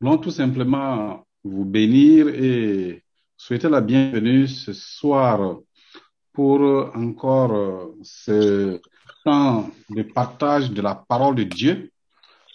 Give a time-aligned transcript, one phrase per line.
[0.00, 3.02] voulons tout simplement vous bénir et
[3.36, 5.58] souhaiter la bienvenue ce soir
[6.32, 6.60] pour
[6.94, 8.80] encore ce
[9.24, 11.90] temps de partage de la parole de Dieu.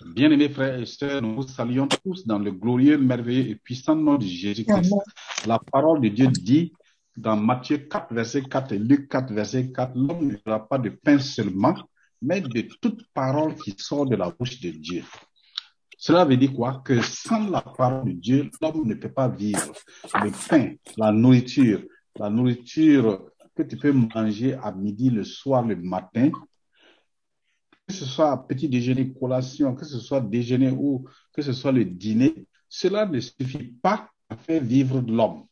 [0.06, 4.16] Bien-aimés frères et sœurs, nous vous saluons tous dans le glorieux, merveilleux et puissant nom
[4.16, 4.94] de Jésus-Christ.
[5.46, 6.74] La parole de Dieu dit
[7.18, 10.90] dans Matthieu 4, verset 4 et Luc 4, verset 4, l'homme ne fera pas de
[10.90, 11.76] pain seulement,
[12.22, 15.04] mais de toute parole qui sort de la bouche de Dieu.
[15.98, 16.82] Cela veut dire quoi?
[16.84, 19.72] Que sans la parole de Dieu, l'homme ne peut pas vivre.
[20.16, 21.84] Le pain, la nourriture,
[22.18, 26.32] la nourriture que tu peux manger à midi, le soir, le matin,
[27.88, 31.86] que ce soit petit déjeuner, collation, que ce soit déjeuner ou que ce soit le
[31.86, 35.46] dîner, cela ne suffit pas à faire vivre l'homme.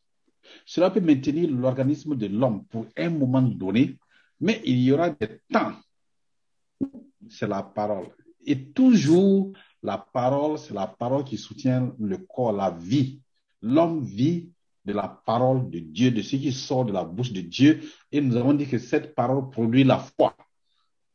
[0.66, 3.98] Cela peut maintenir l'organisme de l'homme pour un moment donné,
[4.40, 5.74] mais il y aura des temps.
[7.28, 8.08] C'est la parole.
[8.44, 13.20] Et toujours, la parole, c'est la parole qui soutient le corps, la vie.
[13.60, 14.50] L'homme vit
[14.84, 17.80] de la parole de Dieu, de ce qui sort de la bouche de Dieu.
[18.10, 20.36] Et nous avons dit que cette parole produit la foi.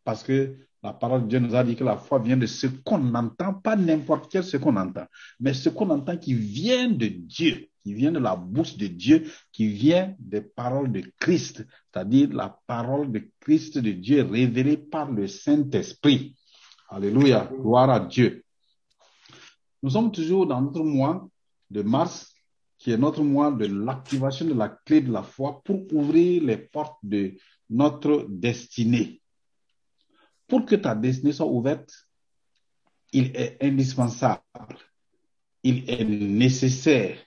[0.04, 2.68] Parce que la parole de Dieu nous a dit que la foi vient de ce
[2.68, 5.06] qu'on entend, pas n'importe quel ce qu'on entend,
[5.40, 9.26] mais ce qu'on entend qui vient de Dieu, qui vient de la bouche de Dieu,
[9.52, 15.12] qui vient des paroles de Christ, c'est-à-dire la parole de Christ de Dieu révélée par
[15.12, 16.36] le Saint-Esprit.
[16.90, 18.45] Alléluia, gloire à Dieu.
[19.88, 21.30] Nous sommes toujours dans notre mois
[21.70, 22.36] de mars,
[22.78, 26.58] qui est notre mois de l'activation de la clé de la foi pour ouvrir les
[26.58, 27.38] portes de
[27.70, 29.22] notre destinée.
[30.46, 31.90] Pour que ta destinée soit ouverte,
[33.14, 34.44] il est indispensable,
[35.64, 37.18] il est nécessaire,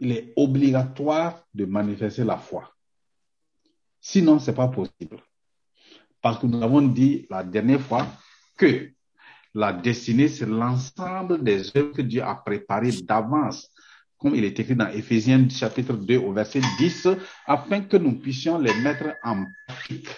[0.00, 2.70] il est obligatoire de manifester la foi.
[4.02, 5.22] Sinon, ce n'est pas possible.
[6.20, 8.06] Parce que nous avons dit la dernière fois
[8.58, 8.92] que
[9.54, 13.70] la destinée, c'est l'ensemble des œuvres que Dieu a préparées d'avance,
[14.18, 17.08] comme il est écrit dans Éphésiens chapitre 2 au verset 10,
[17.46, 20.08] afin que nous puissions les mettre en pratique.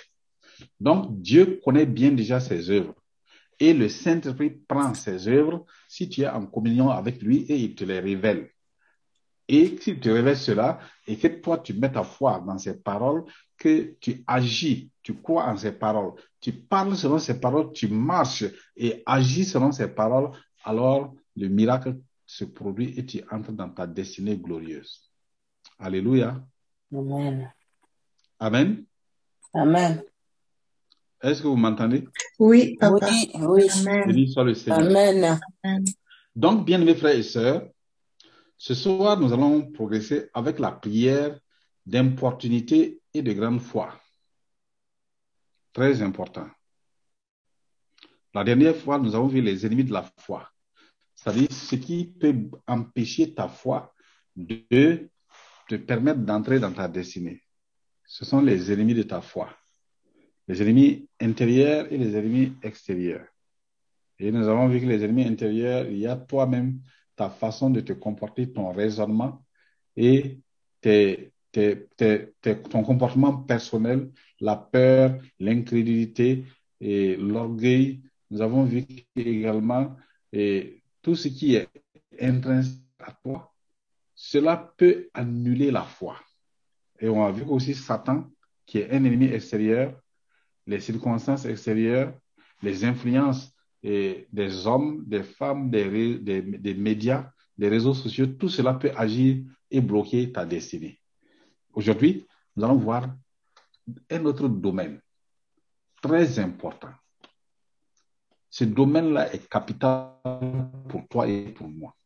[0.78, 2.94] Donc, Dieu connaît bien déjà ses œuvres.
[3.58, 7.74] Et le Saint-Esprit prend ses œuvres si tu es en communion avec lui et il
[7.74, 8.50] te les révèle.
[9.52, 13.24] Et s'il te révèle cela et que toi tu mets ta foi dans ses paroles,
[13.58, 18.46] que tu agis, tu crois en ses paroles, tu parles selon ses paroles, tu marches
[18.74, 20.30] et agis selon ses paroles,
[20.64, 25.10] alors le miracle se produit et tu entres dans ta destinée glorieuse.
[25.78, 26.42] Alléluia.
[26.90, 27.52] Amen.
[28.40, 28.84] Amen.
[29.52, 30.02] Amen.
[31.22, 32.08] Est-ce que vous m'entendez?
[32.38, 33.06] Oui, papa.
[33.10, 33.68] Oui, oui.
[33.80, 34.06] Amen.
[34.06, 34.80] Béni soit le Seigneur.
[34.80, 35.38] Amen.
[36.34, 37.68] Donc, bien aimés frères et sœurs,
[38.62, 41.36] ce soir, nous allons progresser avec la prière
[41.84, 44.00] d'importunité et de grande foi.
[45.72, 46.46] Très important.
[48.32, 50.48] La dernière fois, nous avons vu les ennemis de la foi.
[51.16, 52.36] C'est-à-dire ce qui peut
[52.68, 53.92] empêcher ta foi
[54.36, 55.10] de
[55.68, 57.42] te permettre d'entrer dans ta destinée.
[58.06, 59.50] Ce sont les ennemis de ta foi.
[60.46, 63.26] Les ennemis intérieurs et les ennemis extérieurs.
[64.20, 66.80] Et nous avons vu que les ennemis intérieurs, il y a toi-même,
[67.22, 69.44] ta façon de te comporter, ton raisonnement
[69.96, 70.40] et
[70.80, 72.32] tes, tes, tes,
[72.72, 74.10] ton comportement personnel,
[74.40, 76.44] la peur, l'incrédulité
[76.80, 78.02] et l'orgueil.
[78.30, 78.84] Nous avons vu
[79.14, 79.96] également
[80.32, 81.68] et tout ce qui est
[82.20, 83.52] intrinsèque à toi,
[84.14, 86.16] cela peut annuler la foi.
[86.98, 88.30] Et on a vu aussi Satan,
[88.66, 90.00] qui est un ennemi extérieur,
[90.66, 92.14] les circonstances extérieures,
[92.62, 98.74] les influences des hommes, des femmes, des, des, des médias, des réseaux sociaux, tout cela
[98.74, 101.00] peut agir et bloquer ta destinée.
[101.72, 102.26] Aujourd'hui,
[102.56, 103.14] nous allons voir
[104.10, 105.00] un autre domaine
[106.00, 106.92] très important.
[108.50, 110.10] Ce domaine-là est capital
[110.88, 111.96] pour toi et pour moi.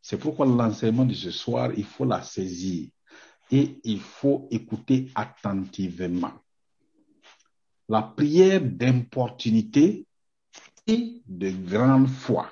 [0.00, 2.88] C'est pourquoi l'enseignement de ce soir, il faut la saisir
[3.50, 6.32] et il faut écouter attentivement.
[7.88, 10.06] La prière d'importunité
[10.86, 12.50] de grande foi.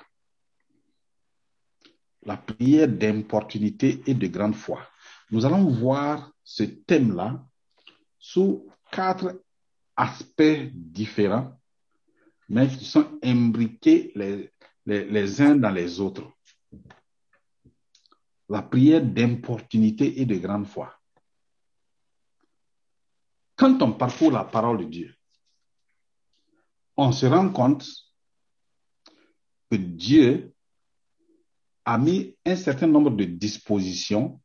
[2.23, 4.87] La prière d'importunité et de grande foi.
[5.31, 7.45] Nous allons voir ce thème-là
[8.17, 9.43] sous quatre
[9.95, 11.57] aspects différents,
[12.49, 14.11] mais qui sont imbriqués
[14.85, 16.31] les uns dans les autres.
[18.49, 20.93] La prière d'importunité et de grande foi.
[23.55, 25.15] Quand on parcourt la parole de Dieu,
[26.97, 27.85] on se rend compte
[29.69, 30.53] que Dieu
[31.85, 34.41] a mis un certain nombre de dispositions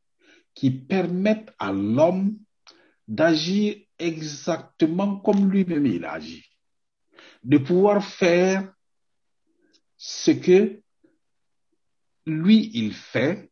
[0.53, 2.37] qui permettent à l'homme
[3.07, 6.49] d'agir exactement comme lui-même il agit,
[7.43, 8.73] de pouvoir faire
[9.97, 10.81] ce que
[12.25, 13.51] lui, il fait,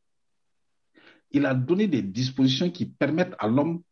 [1.31, 3.83] il a donné des dispositions qui permettent à l'homme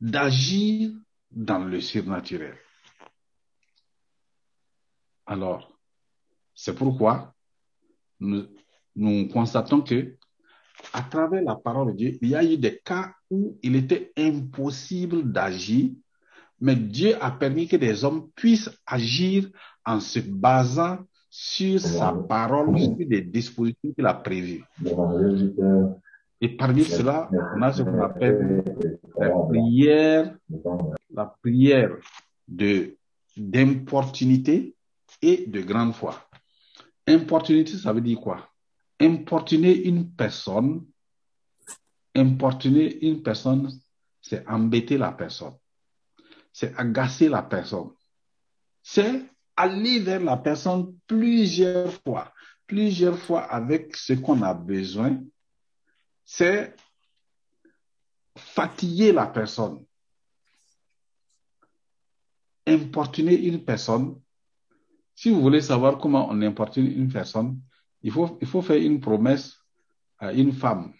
[0.00, 0.90] d'agir
[1.30, 2.56] dans le surnaturel.
[5.26, 5.79] Alors,
[6.62, 7.32] c'est pourquoi
[8.20, 8.44] nous,
[8.94, 10.16] nous constatons que
[10.92, 14.12] à travers la parole de Dieu, il y a eu des cas où il était
[14.18, 15.90] impossible d'agir,
[16.60, 19.48] mais Dieu a permis que des hommes puissent agir
[19.86, 20.98] en se basant
[21.30, 24.62] sur sa parole, sur des dispositions qu'il a prévues.
[26.42, 28.62] Et parmi cela, on a ce qu'on appelle
[29.18, 30.36] la prière,
[31.10, 31.96] la prière
[32.46, 32.96] de
[33.34, 34.74] d'importunité
[35.22, 36.29] et de grande foi.
[37.10, 38.48] Importunité, ça veut dire quoi?
[39.00, 40.86] Importuner une personne,
[42.14, 43.68] importuner une personne,
[44.22, 45.56] c'est embêter la personne,
[46.52, 47.90] c'est agacer la personne,
[48.80, 49.24] c'est
[49.56, 52.32] aller vers la personne plusieurs fois,
[52.64, 55.20] plusieurs fois avec ce qu'on a besoin,
[56.24, 56.76] c'est
[58.36, 59.84] fatiguer la personne.
[62.68, 64.19] Importuner une personne,
[65.20, 67.60] si vous voulez savoir comment on importune une personne,
[68.02, 69.54] il faut, il faut faire une promesse
[70.18, 70.94] à une femme.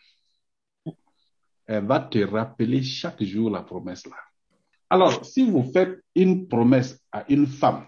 [1.64, 4.16] Elle va te rappeler chaque jour la promesse là.
[4.90, 7.86] Alors, si vous faites une promesse à une femme,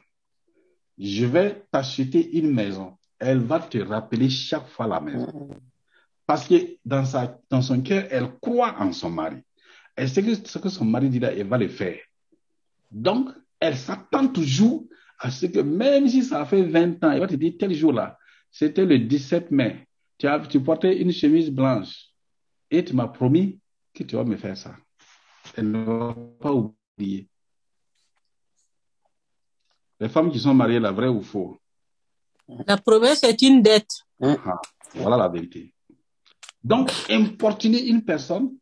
[0.97, 5.51] je vais t'acheter une maison, elle va te rappeler chaque fois la maison.
[6.25, 9.37] Parce que dans, sa, dans son cœur, elle croit en son mari.
[9.97, 12.01] Elle sait que ce que son mari dit là, elle va le faire.
[12.91, 13.29] Donc,
[13.61, 14.87] elle s'attend toujours
[15.23, 18.19] à ce que même si ça fait 20 ans, elle va te dire tel jour-là,
[18.51, 19.87] c'était le 17 mai,
[20.19, 22.09] tu, as, tu portais une chemise blanche
[22.71, 23.61] et tu m'as promis
[23.95, 24.77] que tu vas me faire ça.
[25.57, 27.29] Elle ne va pas oublier.
[30.01, 31.57] Les femmes qui sont mariées, la vraie ou faux?
[32.67, 34.03] La promesse est une dette.
[34.21, 34.61] Ah,
[34.95, 35.73] Voilà la vérité.
[36.65, 38.57] Donc, importuner une personne,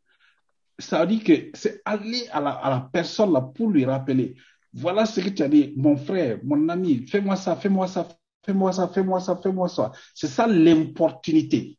[0.77, 4.35] ça veut dire que c'est aller à la, à la personne là pour lui rappeler.
[4.73, 8.07] Voilà ce que tu as dit, mon frère, mon ami, fais-moi ça, fais-moi ça,
[8.45, 9.91] fais-moi ça, fais-moi ça, fais-moi ça.
[10.15, 11.77] C'est ça l'importunité.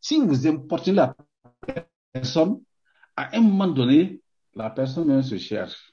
[0.00, 1.16] Si vous importunez la
[2.12, 2.60] personne,
[3.16, 4.20] à un moment donné,
[4.54, 5.92] la personne même se cherche.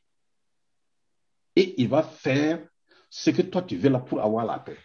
[1.56, 2.68] Et il va faire
[3.10, 4.78] ce que toi tu veux là pour avoir la paix.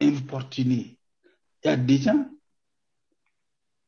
[0.00, 0.98] Importuner.
[1.64, 2.28] Il y a des gens,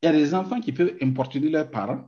[0.01, 2.07] il y a des enfants qui peuvent importuner leurs parents.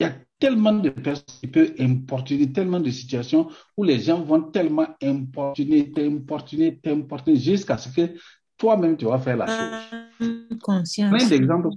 [0.00, 4.22] Il y a tellement de personnes qui peuvent importuner, tellement de situations où les gens
[4.22, 8.14] vont tellement importuner, t'importuner, t'importuner, jusqu'à ce que
[8.56, 10.58] toi-même tu vas faire la chose.
[10.62, 11.10] Conscience.
[11.10, 11.68] Plein d'exemples,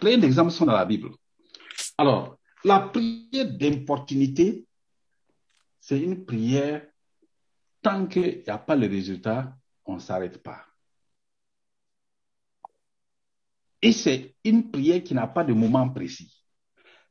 [0.00, 1.10] plein d'exemples sont dans la Bible.
[1.96, 4.66] Alors, la prière d'importunité,
[5.80, 6.86] c'est une prière,
[7.82, 9.56] tant qu'il n'y a pas le résultat,
[9.86, 10.67] on ne s'arrête pas.
[13.80, 16.34] Et c'est une prière qui n'a pas de moment précis.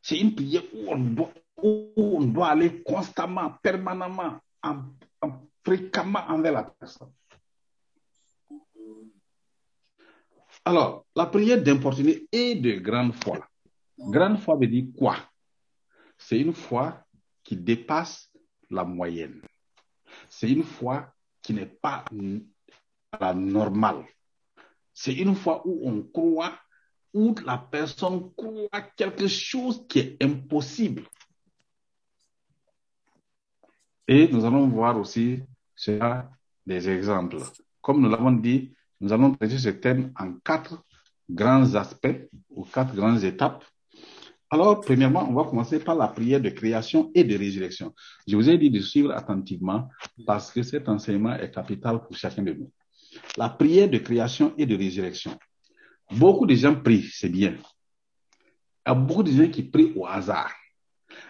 [0.02, 4.84] C'est une prière où on doit, où on doit aller constamment, permanemment, en,
[5.22, 7.12] en- fréquemment envers la personne.
[10.66, 13.48] Alors, la prière d'importunité est de grande foi.
[13.98, 15.16] Grande foi veut dire quoi?
[16.18, 17.04] C'est une foi
[17.44, 18.30] qui dépasse
[18.70, 19.42] la moyenne.
[20.28, 22.04] C'est une foi qui n'est pas
[23.20, 24.06] la normale.
[25.00, 26.58] C'est une foi où on croit,
[27.14, 31.04] où la personne croit quelque chose qui est impossible.
[34.08, 35.44] Et nous allons voir aussi
[35.76, 36.32] cela
[36.66, 37.38] des exemples.
[37.80, 40.84] Comme nous l'avons dit, nous allons traiter ce thème en quatre
[41.30, 43.64] grands aspects ou quatre grandes étapes.
[44.50, 47.94] Alors, premièrement, on va commencer par la prière de création et de résurrection.
[48.28, 49.90] Je vous ai dit de suivre attentivement
[50.26, 52.72] parce que cet enseignement est capital pour chacun de nous.
[53.38, 55.38] La prière de création et de résurrection.
[56.12, 57.54] Beaucoup de gens prient, c'est bien.
[57.54, 60.52] Il y a beaucoup de gens qui prient au hasard.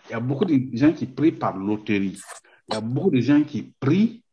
[0.09, 2.17] Il y a beaucoup de gens qui prient par loterie.
[2.69, 4.23] Il y a beaucoup de gens qui prient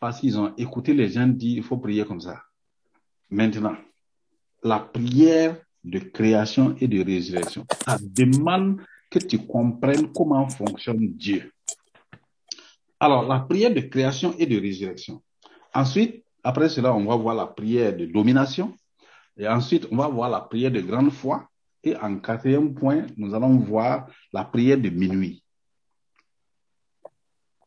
[0.00, 2.42] parce qu'ils ont écouté les gens dire il faut prier comme ça.
[3.30, 3.76] Maintenant,
[4.62, 11.52] la prière de création et de résurrection, ça demande que tu comprennes comment fonctionne Dieu.
[13.00, 15.22] Alors, la prière de création et de résurrection.
[15.72, 18.74] Ensuite, après cela, on va voir la prière de domination.
[19.36, 21.46] Et ensuite, on va voir la prière de grande foi.
[21.84, 25.44] Et en quatrième point, nous allons voir la prière de minuit.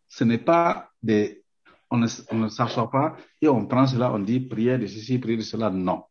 [0.08, 1.44] Ce n'est pas des...
[1.92, 5.20] On ne, on ne s'assoit pas et on prend cela, on dit prière de ceci,
[5.20, 5.70] prière de cela.
[5.70, 6.06] Non.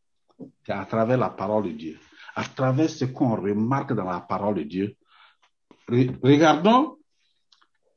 [0.65, 1.99] C'est à travers la parole de Dieu.
[2.37, 4.97] À travers ce qu'on remarque dans la parole de Dieu.
[5.89, 6.99] Re- regardons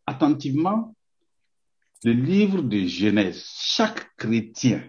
[0.07, 0.95] attentivement
[2.03, 4.83] le livre de Genèse, chaque chrétien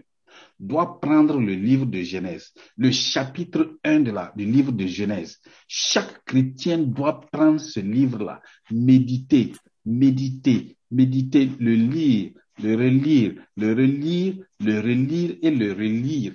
[0.59, 5.41] doit prendre le livre de Genèse, le chapitre 1 de la, du livre de Genèse.
[5.69, 8.41] Chaque chrétien doit prendre ce livre-là,
[8.71, 9.53] méditer,
[9.85, 16.35] méditer, méditer, le lire, le relire, le relire, le relire et le relire.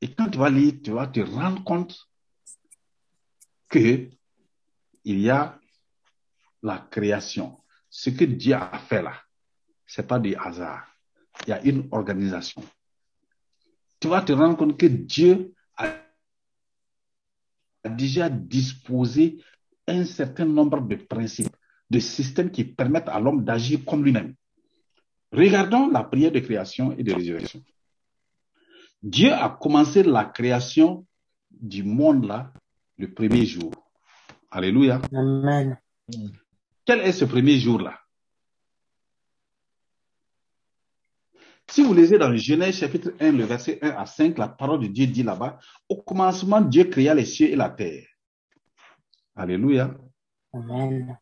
[0.00, 1.96] Et quand tu vas lire, tu vas te rendre compte
[3.68, 4.08] que
[5.04, 5.58] il y a
[6.62, 7.56] la création.
[7.88, 9.14] Ce que Dieu a fait là,
[9.88, 10.86] c'est pas du hasard.
[11.46, 12.62] Il y a une organisation.
[13.98, 15.88] Tu vas te rendre compte que Dieu a
[17.88, 19.42] déjà disposé
[19.86, 21.56] un certain nombre de principes,
[21.90, 24.34] de systèmes qui permettent à l'homme d'agir comme lui-même.
[25.32, 27.62] Regardons la prière de création et de résurrection.
[29.02, 31.06] Dieu a commencé la création
[31.50, 32.52] du monde là
[32.98, 33.72] le premier jour.
[34.50, 35.00] Alléluia.
[35.14, 35.78] Amen.
[36.84, 37.98] Quel est ce premier jour-là
[41.70, 44.80] Si vous lisez dans le Genèse chapitre 1, le verset 1 à 5, la parole
[44.80, 45.58] de Dieu dit là-bas,
[45.88, 48.06] au commencement, Dieu créa les cieux et la terre.
[49.36, 49.94] Alléluia.
[50.52, 51.18] Amen.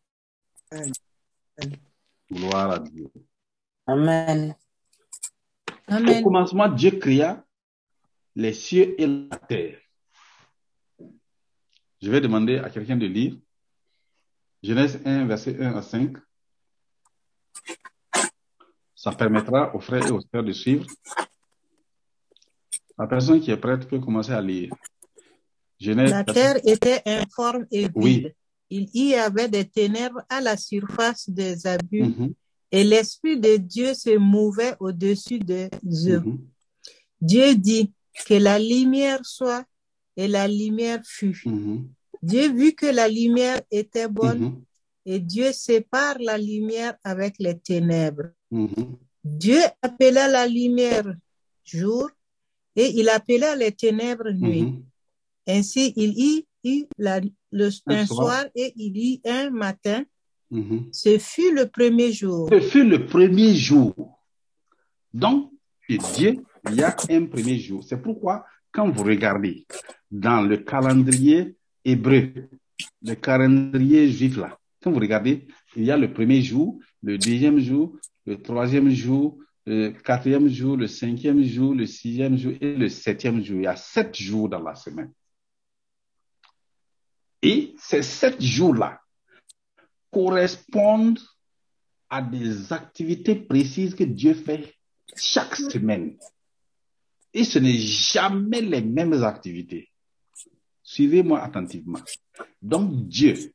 [2.31, 3.11] Gloire à Dieu.
[3.85, 4.55] Amen.
[5.89, 6.23] Au Amen.
[6.23, 7.45] commencement, Dieu créa
[8.35, 9.79] les cieux et la terre.
[12.01, 13.35] Je vais demander à quelqu'un de lire
[14.63, 16.17] Genèse 1, verset 1 à 5.
[19.07, 20.85] Ça permettra aux frères et aux sœurs de suivre.
[22.97, 24.75] La personne qui est prête peut commencer à lire.
[25.79, 27.93] Genèse La terre était informe et vide.
[27.95, 28.27] Oui.
[28.69, 32.33] Il y avait des ténèbres à la surface des abîmes Mhm,
[32.69, 36.19] et l'Esprit de Dieu se mouvait au-dessus des eaux.
[36.25, 36.39] mhm.
[37.21, 37.93] Dieu dit
[38.25, 39.63] que la lumière soit
[40.17, 41.41] et la lumière fut.
[41.45, 41.87] Mhm,
[42.21, 44.63] Dieu vit que la lumière était bonne
[45.05, 48.31] et Dieu sépare la lumière avec les ténèbres.
[48.51, 48.97] Mhm.
[49.23, 51.13] Dieu appela la lumière
[51.65, 52.09] jour
[52.75, 54.63] et il appela les ténèbres nuit.
[54.63, 54.83] Mhm.
[55.47, 58.07] Ainsi, il y eut la- le, Un soir.
[58.07, 60.03] soir et il y eut un matin.
[60.51, 60.89] Mhm.
[60.91, 62.49] Ce fut le premier jour.
[62.51, 63.93] Ce fut le premier jour.
[65.13, 65.51] Donc,
[65.89, 66.35] chez Dieu,
[66.69, 67.83] il y a un premier jour.
[67.83, 69.65] C'est pourquoi, quand vous regardez
[70.11, 72.31] dans le calendrier hébreu,
[73.01, 77.59] le calendrier juif là, quand vous regardez, il y a le premier jour, le deuxième
[77.59, 77.97] jour,
[78.27, 83.43] le troisième jour, le quatrième jour, le cinquième jour, le sixième jour et le septième
[83.43, 83.57] jour.
[83.57, 85.13] Il y a sept jours dans la semaine.
[87.41, 88.99] Et ces sept jours-là
[90.11, 91.21] correspondent
[92.09, 94.75] à des activités précises que Dieu fait
[95.15, 96.17] chaque semaine.
[97.33, 99.89] Et ce n'est jamais les mêmes activités.
[100.83, 101.99] Suivez-moi attentivement.
[102.61, 103.53] Donc Dieu,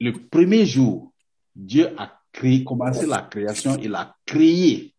[0.00, 1.12] le premier jour,
[1.54, 4.94] Dieu a créé, commencé la création, il a créé.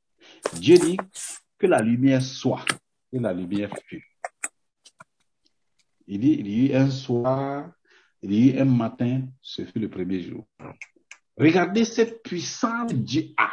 [0.54, 0.98] Dieu dit
[1.58, 2.66] que la lumière soit
[3.14, 4.04] et la lumière fut.
[6.08, 7.70] Il dit, il y a eu un soir,
[8.24, 10.46] il y a eu un matin, ce fut le premier jour.
[11.38, 13.52] Regardez cette puissance Dieu a.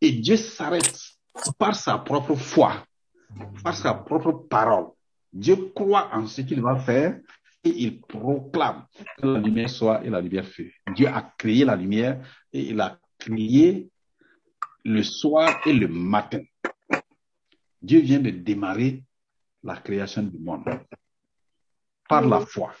[0.00, 0.98] Et Dieu s'arrête
[1.58, 2.86] par sa propre foi,
[3.62, 4.88] par sa propre parole.
[5.32, 7.20] Dieu croit en ce qu'il va faire
[7.68, 8.86] il proclame
[9.18, 10.74] que la lumière soit et la lumière fut.
[10.94, 12.20] Dieu a créé la lumière
[12.52, 13.88] et il a créé
[14.84, 16.40] le soir et le matin.
[17.82, 19.02] Dieu vient de démarrer
[19.62, 20.64] la création du monde
[22.08, 22.72] par la foi.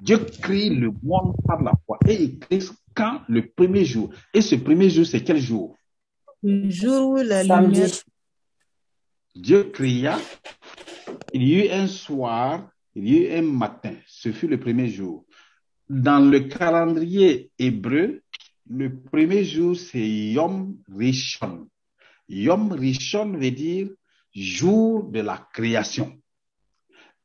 [0.00, 2.60] Dieu crée le monde par la foi et il crée
[2.94, 4.10] quand le premier jour.
[4.32, 5.76] Et ce premier jour, c'est quel jour?
[6.42, 7.80] Le jour où la Samedi.
[7.80, 7.90] lumière
[9.34, 10.18] Dieu créa,
[11.34, 13.94] il y eut un soir, il y eut un matin.
[14.06, 15.26] Ce fut le premier jour.
[15.88, 18.22] Dans le calendrier hébreu,
[18.68, 21.68] le premier jour, c'est Yom Rishon.
[22.28, 23.90] Yom Rishon veut dire
[24.34, 26.18] jour de la création.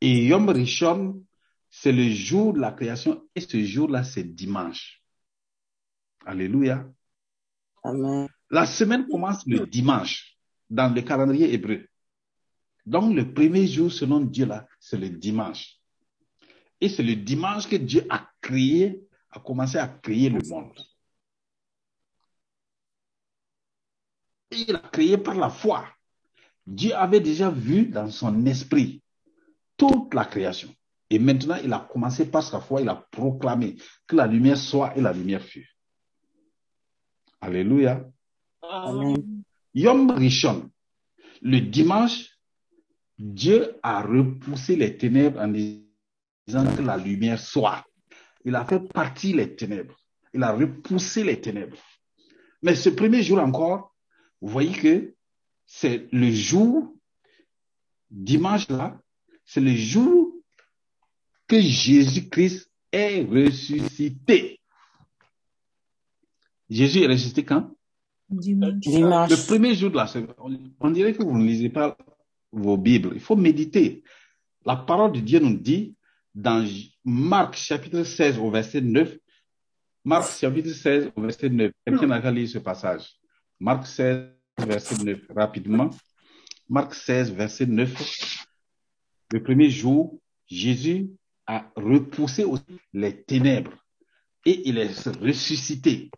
[0.02, 1.24] Et Yom Rishon,
[1.70, 5.02] c'est le jour de la création et ce jour-là, c'est dimanche.
[6.26, 6.86] Alléluia.
[7.84, 8.28] Amen.
[8.50, 10.36] La semaine commence le dimanche
[10.70, 11.88] dans le calendrier hébreu.
[12.86, 15.78] Donc le premier jour selon Dieu là, c'est le dimanche.
[16.80, 20.80] Et c'est le dimanche que Dieu a créé, a commencé à créer le monde.
[24.50, 25.88] Et il a créé par la foi.
[26.66, 29.02] Dieu avait déjà vu dans son esprit
[29.78, 30.74] toute la création.
[31.10, 33.76] Et maintenant, il a commencé par sa foi, il a proclamé
[34.08, 35.70] que la lumière soit et la lumière fut.
[37.42, 38.06] Alléluia.
[38.62, 39.44] Amen.
[39.74, 40.70] Yom Rishon,
[41.42, 42.31] le dimanche,
[43.22, 47.86] Dieu a repoussé les ténèbres en disant que la lumière soit.
[48.46, 49.96] Il a fait partir les ténèbres.
[50.34, 51.78] Il a repoussé les ténèbres.
[52.64, 53.96] Mais ce premier jour encore,
[54.42, 55.14] vous voyez que
[55.68, 56.96] c'est le jour,
[58.10, 59.00] dimanche là,
[59.46, 60.34] c'est le jour
[61.48, 64.60] que Jésus-Christ est ressuscité.
[66.72, 67.70] Jésus est ressuscité quand?
[68.30, 69.30] Dimanche.
[69.30, 70.34] Le premier jour de la semaine.
[70.80, 71.96] On dirait que vous ne lisez pas
[72.52, 73.12] vos Bibles.
[73.14, 74.04] Il faut méditer.
[74.66, 75.96] La parole de Dieu nous dit
[76.34, 76.66] dans
[77.04, 79.18] Marc chapitre 16 au verset 9,
[80.04, 81.72] Marc chapitre 16 au verset 9.
[81.86, 83.08] Quelqu'un lire ce passage.
[83.60, 84.30] Marc 16
[84.60, 85.90] verset 9, rapidement.
[86.70, 88.46] Marc 16 verset 9.
[89.34, 91.10] Le premier jour, Jésus
[91.48, 92.46] a repoussé
[92.94, 93.74] les ténèbres
[94.46, 96.10] et il est ressuscité.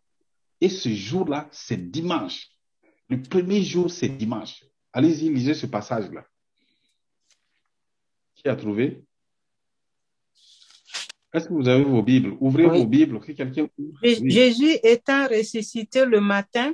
[0.61, 2.47] Et ce jour-là, c'est dimanche.
[3.09, 4.63] Le premier jour, c'est dimanche.
[4.93, 6.23] Allez-y, lisez ce passage-là.
[8.35, 9.03] Qui a trouvé?
[11.33, 12.37] Est-ce que vous avez vos Bibles?
[12.39, 12.79] Ouvrez Oui.
[12.79, 13.19] vos Bibles.
[13.19, 13.99] Que quelqu'un ouvre.
[14.03, 14.29] Jé- Oui.
[14.31, 16.73] Jésus étant ressuscité le matin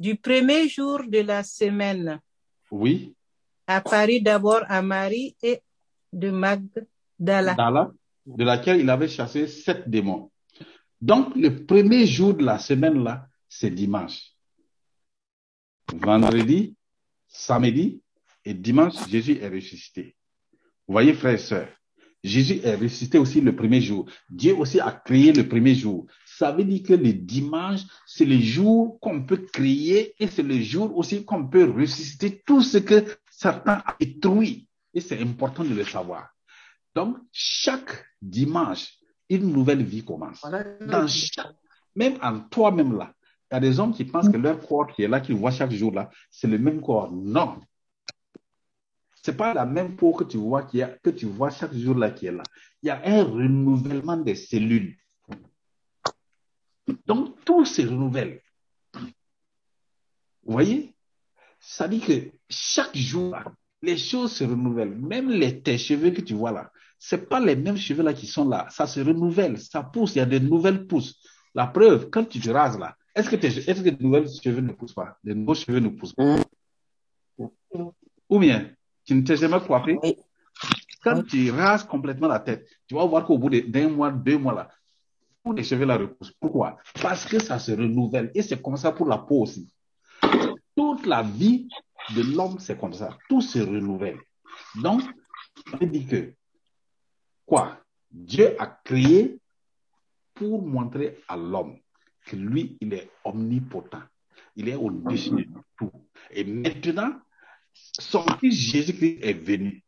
[0.00, 2.20] du premier jour de la semaine,
[2.72, 3.14] Oui.
[3.68, 5.60] apparut d'abord à Marie et
[6.12, 7.54] de Magdala.
[7.54, 7.92] Dala,
[8.26, 10.32] de laquelle il avait chassé sept démons.
[11.00, 14.32] Donc, le premier jour de la semaine, là, c'est dimanche.
[15.92, 16.74] Vendredi,
[17.34, 18.00] samedi
[18.44, 20.14] et dimanche, Jésus est ressuscité.
[20.86, 21.68] Vous voyez, frères et sœurs,
[22.22, 24.06] Jésus est ressuscité aussi le premier jour.
[24.30, 26.06] Dieu aussi a créé le premier jour.
[26.24, 30.60] Ça veut dire que le dimanche, c'est le jour qu'on peut créer et c'est le
[30.60, 34.68] jour aussi qu'on peut ressusciter tout ce que Satan a détruit.
[34.94, 36.28] Et c'est important de le savoir.
[36.94, 38.94] Donc, chaque dimanche,
[39.28, 40.40] une nouvelle vie commence.
[40.80, 41.56] Dans chaque,
[41.96, 43.12] même en toi-même là,
[43.54, 45.72] y a des hommes qui pensent que leur corps qui est là, qu'ils voient chaque
[45.72, 47.10] jour là, c'est le même corps.
[47.12, 47.60] Non.
[49.22, 51.96] C'est pas la même peau que tu vois qui a, que tu vois chaque jour
[51.96, 52.42] là qui est là.
[52.82, 54.96] Il y a un renouvellement des cellules.
[57.06, 58.42] Donc, tout se renouvelle.
[58.94, 60.94] Vous voyez?
[61.58, 63.34] Ça dit que chaque jour,
[63.80, 64.94] les choses se renouvellent.
[64.94, 68.26] Même les, tes cheveux que tu vois là, c'est pas les mêmes cheveux là qui
[68.26, 68.66] sont là.
[68.70, 71.18] Ça se renouvelle, ça pousse, il y a des nouvelles pousses.
[71.54, 74.60] La preuve, quand tu te rases là, est-ce que, tes, est-ce que de nouvelles cheveux
[74.60, 75.18] ne poussent pas?
[75.22, 76.36] De nouveaux cheveux ne poussent pas.
[78.28, 78.70] Ou bien,
[79.04, 79.98] tu ne t'es jamais coiffé?
[80.02, 80.16] Oui.
[81.02, 81.24] Quand Oui.
[81.26, 84.68] tu rases complètement la tête, tu vas voir qu'au bout d'un mois, deux mois là,
[85.44, 86.32] tous les cheveux là repoussent.
[86.40, 86.78] Pourquoi?
[87.02, 88.30] Parce que ça se renouvelle.
[88.34, 89.68] Et c'est comme ça pour la peau aussi.
[90.74, 91.68] Toute la vie
[92.16, 93.16] de l'homme, c'est comme ça.
[93.28, 94.18] Tout se renouvelle.
[94.76, 95.02] Donc,
[95.80, 96.32] on dit que,
[97.44, 97.78] quoi?
[98.10, 99.38] Dieu a créé
[100.34, 101.76] pour montrer à l'homme
[102.24, 104.02] que lui, il est omnipotent.
[104.56, 105.92] Il est au-dessus de tout.
[106.30, 107.12] Et maintenant,
[107.72, 109.82] son fils Jésus-Christ est venu.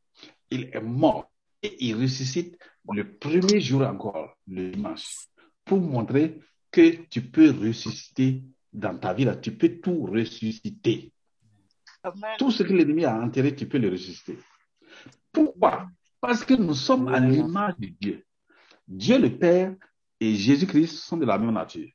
[0.50, 1.30] Il est mort
[1.62, 2.58] et il ressuscite
[2.92, 5.28] le premier jour encore, le dimanche,
[5.64, 9.24] pour montrer que tu peux ressusciter dans ta vie.
[9.24, 11.12] Là, tu peux tout ressusciter.
[12.38, 14.38] Tout ce que l'ennemi a enterré, tu peux le ressusciter.
[15.32, 15.88] Pourquoi?
[16.20, 18.24] Parce que nous sommes à l'image de Dieu.
[18.86, 19.74] Dieu le Père
[20.20, 21.88] et Jésus-Christ sont de la même nature.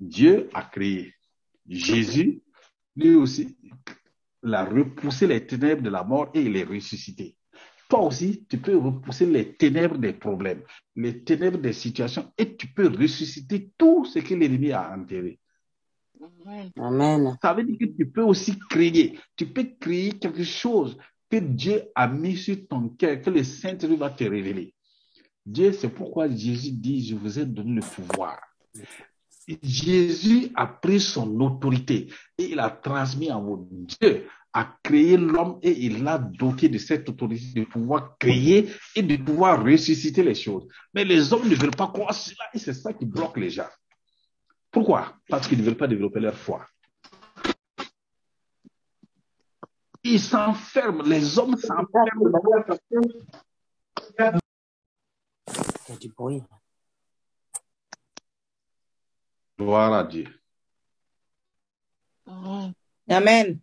[0.00, 1.14] Dieu a créé.
[1.68, 2.42] Jésus,
[2.96, 3.56] lui aussi,
[4.42, 7.36] il a repoussé les ténèbres de la mort et il est ressuscité.
[7.88, 10.62] Toi aussi, tu peux repousser les ténèbres des problèmes,
[10.96, 15.38] les ténèbres des situations et tu peux ressusciter tout ce que l'ennemi a enterré.
[16.76, 17.36] Amen.
[17.42, 19.18] Ça veut dire que tu peux aussi créer.
[19.36, 20.96] Tu peux créer quelque chose
[21.30, 24.74] que Dieu a mis sur ton cœur, que le Saint-Esprit va te révéler.
[25.44, 28.40] Dieu, c'est pourquoi Jésus dit, je vous ai donné le pouvoir.
[29.62, 33.68] Jésus a pris son autorité et il a transmis à vous.
[33.70, 39.02] Dieu a créé l'homme et il l'a doté de cette autorité de pouvoir créer et
[39.02, 40.68] de pouvoir ressusciter les choses.
[40.94, 43.70] Mais les hommes ne veulent pas croire cela et c'est ça qui bloque les gens.
[44.70, 45.14] Pourquoi?
[45.28, 46.66] Parce qu'ils ne veulent pas développer leur foi.
[50.04, 51.86] Ils s'enferment, les hommes s'enferment.
[55.48, 56.42] Il y a du bruit.
[59.62, 60.26] Gloire à Dieu.
[63.08, 63.60] Amen.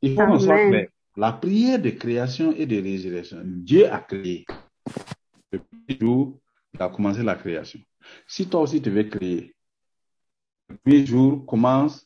[0.00, 0.88] Il faut qu'on soit clair.
[1.16, 4.46] La prière de création et de résurrection, Dieu a créé.
[5.52, 6.40] Le premier jour,
[6.72, 7.80] il a commencé la création.
[8.26, 9.54] Si toi aussi tu veux créer,
[10.68, 12.04] le premier jour commence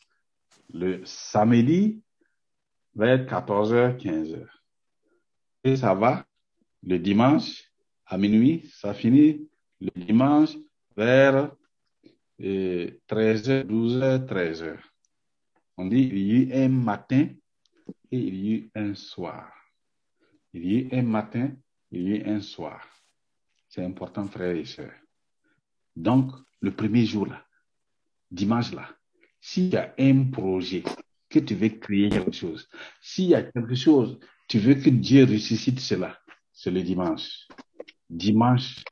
[0.75, 2.03] le samedi
[2.95, 4.47] vers 14h, 15h.
[5.65, 6.27] Et ça va
[6.83, 7.65] le dimanche
[8.07, 9.49] à minuit, ça finit
[9.81, 10.57] le dimanche
[10.97, 11.51] vers
[12.41, 14.79] euh, 13h, 12h, 13h.
[15.77, 17.29] On dit il y a eu un matin
[18.11, 19.53] et il y a eu un soir.
[20.53, 21.51] Il y a eu un matin,
[21.91, 22.81] il y a eu un soir.
[23.69, 24.95] C'est important, frères et sœurs.
[25.95, 27.45] Donc, le premier jour là,
[28.31, 28.89] dimanche là,
[29.41, 30.83] s'il y a un projet,
[31.29, 32.69] que tu veux créer quelque chose,
[33.03, 36.19] s'il y a quelque chose, tu veux que Dieu ressuscite cela,
[36.53, 37.47] c'est le dimanche.
[38.09, 38.83] Dimanche,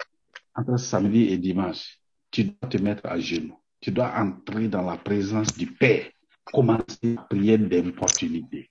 [0.54, 1.98] entre samedi et dimanche,
[2.36, 3.58] tu dois te mettre à genoux.
[3.80, 6.04] Tu dois entrer dans la présence du Père,
[6.44, 8.68] commencer à prier d'importunité.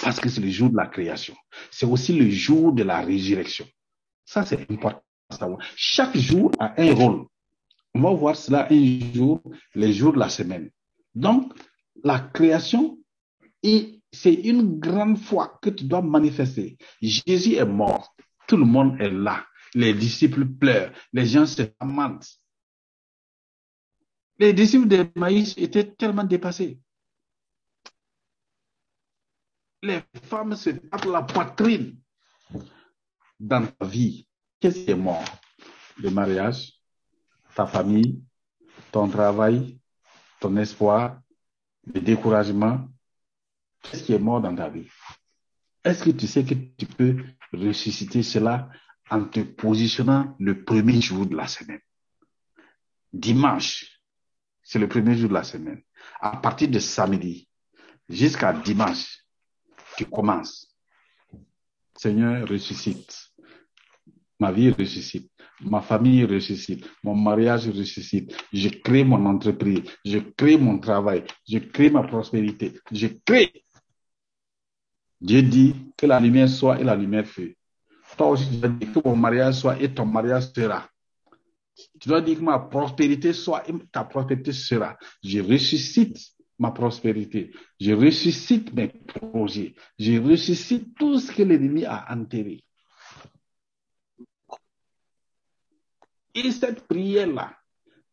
[0.00, 1.34] Parce que c'est le jour de la création.
[1.72, 3.66] C'est aussi le jour de la résurrection.
[4.24, 5.58] Ça, c'est important.
[5.74, 7.26] Chaque jour a un rôle.
[7.92, 9.42] On va voir cela un jour,
[9.74, 10.70] les jours de la semaine.
[11.12, 11.52] Donc,
[12.04, 13.00] la création,
[14.12, 16.76] c'est une grande foi que tu dois manifester.
[17.00, 18.14] Jésus est mort.
[18.46, 19.44] Tout le monde est là.
[19.74, 20.92] Les disciples pleurent.
[21.12, 22.38] Les gens se lamentent.
[24.42, 26.80] Les disciples de Maïs étaient tellement dépassés.
[29.80, 31.96] Les femmes se tapent la poitrine
[33.38, 34.26] dans ta vie.
[34.58, 35.24] Qu'est-ce qui est mort?
[35.96, 36.72] Le mariage,
[37.54, 38.20] ta famille,
[38.90, 39.78] ton travail,
[40.40, 41.20] ton espoir,
[41.94, 42.88] le découragement.
[43.80, 44.88] Qu'est-ce qui est mort dans ta vie?
[45.84, 48.68] Est-ce que tu sais que tu peux ressusciter cela
[49.08, 51.82] en te positionnant le premier jour de la semaine?
[53.12, 54.01] Dimanche,
[54.62, 55.82] c'est le premier jour de la semaine.
[56.20, 57.48] À partir de samedi
[58.08, 59.18] jusqu'à dimanche,
[59.96, 60.68] tu commences.
[61.96, 63.32] Seigneur, ressuscite.
[64.40, 65.30] Ma vie ressuscite.
[65.60, 66.88] Ma famille ressuscite.
[67.04, 68.34] Mon mariage ressuscite.
[68.52, 69.82] Je crée mon entreprise.
[70.04, 71.24] Je crée mon travail.
[71.48, 72.72] Je crée ma prospérité.
[72.90, 73.52] Je crée.
[75.20, 77.56] Dieu dit que la lumière soit et la lumière fut.
[78.16, 80.88] Toi aussi, tu dois dire que mon mariage soit et ton mariage sera.
[82.00, 84.96] Tu dois dire que ma prospérité soit et ta prospérité sera.
[85.22, 86.18] Je ressuscite
[86.58, 87.52] ma prospérité.
[87.80, 89.74] Je ressuscite mes projets.
[89.98, 92.64] Je ressuscite tout ce que l'ennemi a enterré.
[96.34, 97.56] Et cette prière-là,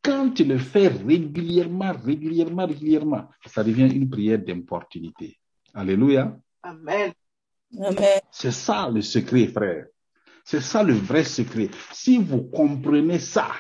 [0.02, 5.38] quand tu le fais régulièrement, régulièrement, régulièrement, ça devient une prière d'importunité.
[5.74, 6.38] Alléluia.
[6.64, 7.14] Amen.
[7.78, 8.20] Amen.
[8.32, 9.86] C'est ça le secret, frère.
[10.50, 11.70] C'est ça le vrai secret.
[11.92, 13.52] Si vous comprenez ça,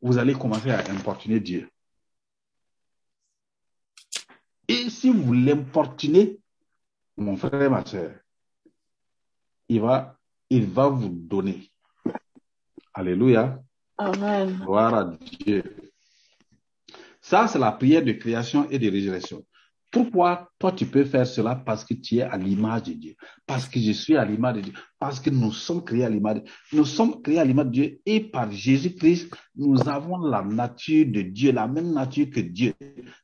[0.00, 1.68] vous allez commencer à importuner Dieu.
[4.66, 6.40] Et si vous l'importunez,
[7.18, 8.14] mon frère et ma soeur,
[9.68, 10.18] il va,
[10.48, 11.70] il va vous donner.
[12.94, 13.62] Alléluia.
[13.98, 14.56] Amen.
[14.64, 15.92] Gloire à Dieu.
[17.20, 19.44] Ça, c'est la prière de création et de résurrection.
[19.92, 23.14] Pourquoi toi tu peux faire cela Parce que tu es à l'image de Dieu?
[23.46, 24.72] Parce que je suis à l'image de Dieu.
[24.98, 26.52] Parce que nous sommes créés à l'image de Dieu.
[26.72, 31.20] Nous sommes créés à l'image de Dieu et par Jésus-Christ, nous avons la nature de
[31.20, 32.72] Dieu, la même nature que Dieu.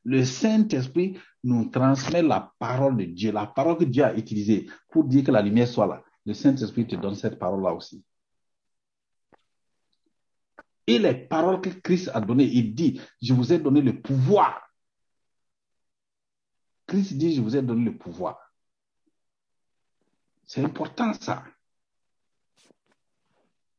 [0.03, 5.05] Le Saint-Esprit nous transmet la parole de Dieu, la parole que Dieu a utilisée pour
[5.05, 6.03] dire que la lumière soit là.
[6.23, 8.03] Le Saint-Esprit te donne cette parole-là aussi.
[10.85, 14.68] Et les paroles que Christ a données, il dit, je vous ai donné le pouvoir
[16.89, 18.39] Christ dit, je vous ai donné le pouvoir.
[20.45, 21.43] C'est important ça.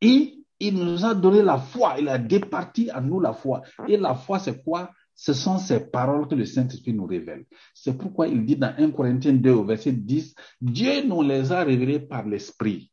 [0.00, 3.62] Et il nous a donné la foi, il a départi à nous la foi.
[3.88, 4.90] Et la foi, c'est quoi?
[5.14, 7.44] Ce sont ces paroles que le Saint-Esprit nous révèle.
[7.74, 11.64] C'est pourquoi il dit dans 1 Corinthiens 2 au verset 10, Dieu nous les a
[11.64, 12.92] révélés par l'Esprit.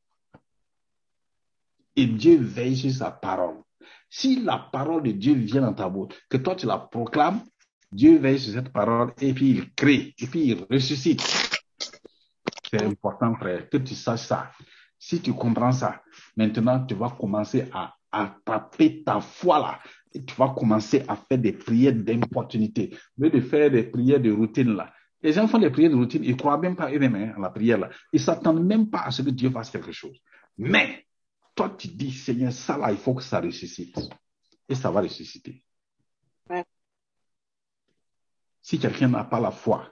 [1.95, 3.61] Et Dieu veille sur sa parole.
[4.09, 7.41] Si la parole de Dieu vient dans ta bouche, que toi tu la proclames,
[7.91, 11.21] Dieu veille sur cette parole et puis il crée, et puis il ressuscite.
[12.69, 14.51] C'est important, frère, que tu saches ça.
[14.99, 16.01] Si tu comprends ça,
[16.35, 19.79] maintenant tu vas commencer à attraper ta foi là.
[20.13, 22.97] Et tu vas commencer à faire des prières d'importunité.
[23.17, 24.93] Mais de faire des prières de routine là.
[25.21, 27.39] Les gens font des prières de routine, ils ne croient même pas eux-mêmes hein, à
[27.39, 27.89] la prière là.
[28.13, 30.17] Ils ne s'attendent même pas à ce que Dieu fasse quelque chose.
[30.57, 31.05] Mais
[31.55, 33.97] toi, tu dis, Seigneur, ça là, il faut que ça ressuscite.
[34.69, 35.63] Et ça va ressusciter.
[36.49, 36.63] Ouais.
[38.67, 39.89] Si quelqu'un n'a pas la foi,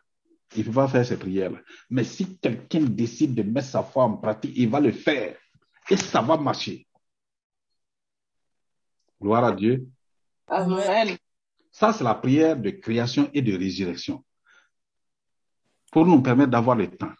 [0.53, 1.59] il ne peut pas faire ces prières-là.
[1.89, 5.37] Mais si quelqu'un décide de mettre sa foi en pratique, il va le faire.
[5.89, 6.85] Et ça va marcher.
[9.21, 9.87] Gloire à Dieu.
[10.49, 11.15] Amen.
[11.71, 14.25] Ça, c'est la prière de création et de résurrection.
[15.93, 17.13] Pour nous permettre d'avoir le temps.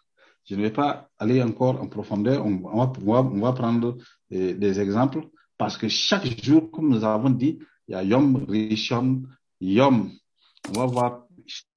[0.44, 2.44] Je ne vais pas aller encore en profondeur.
[2.44, 3.96] On va, on va, on va prendre
[4.28, 8.44] des, des, exemples parce que chaque jour, comme nous avons dit, il y a Yom
[8.46, 9.22] Rishon,
[9.62, 10.12] Yom.
[10.68, 11.25] On va voir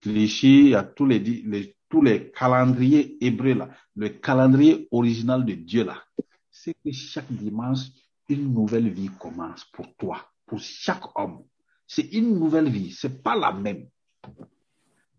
[0.05, 3.69] Y a tous les, les, tous les calendriers hébreux là.
[3.95, 6.03] Le calendrier original de Dieu là.
[6.51, 7.87] C'est que chaque dimanche,
[8.27, 11.43] une nouvelle vie commence pour toi, pour chaque homme.
[11.87, 13.87] C'est une nouvelle vie, c'est pas la même.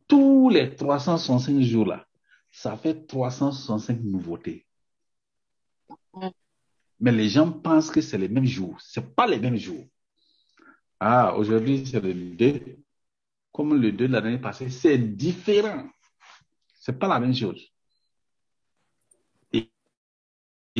[0.07, 2.07] Tous les 365 jours là,
[2.51, 4.67] ça fait 365 nouveautés.
[7.01, 8.79] Mais les gens pensent que c'est les mêmes jours.
[8.81, 9.87] C'est pas les mêmes jours.
[10.99, 12.77] Ah, aujourd'hui, c'est le 2.
[13.53, 15.89] Comme le 2 de l'année passée, c'est différent.
[16.79, 17.61] C'est pas la même chose.
[19.53, 19.69] Et,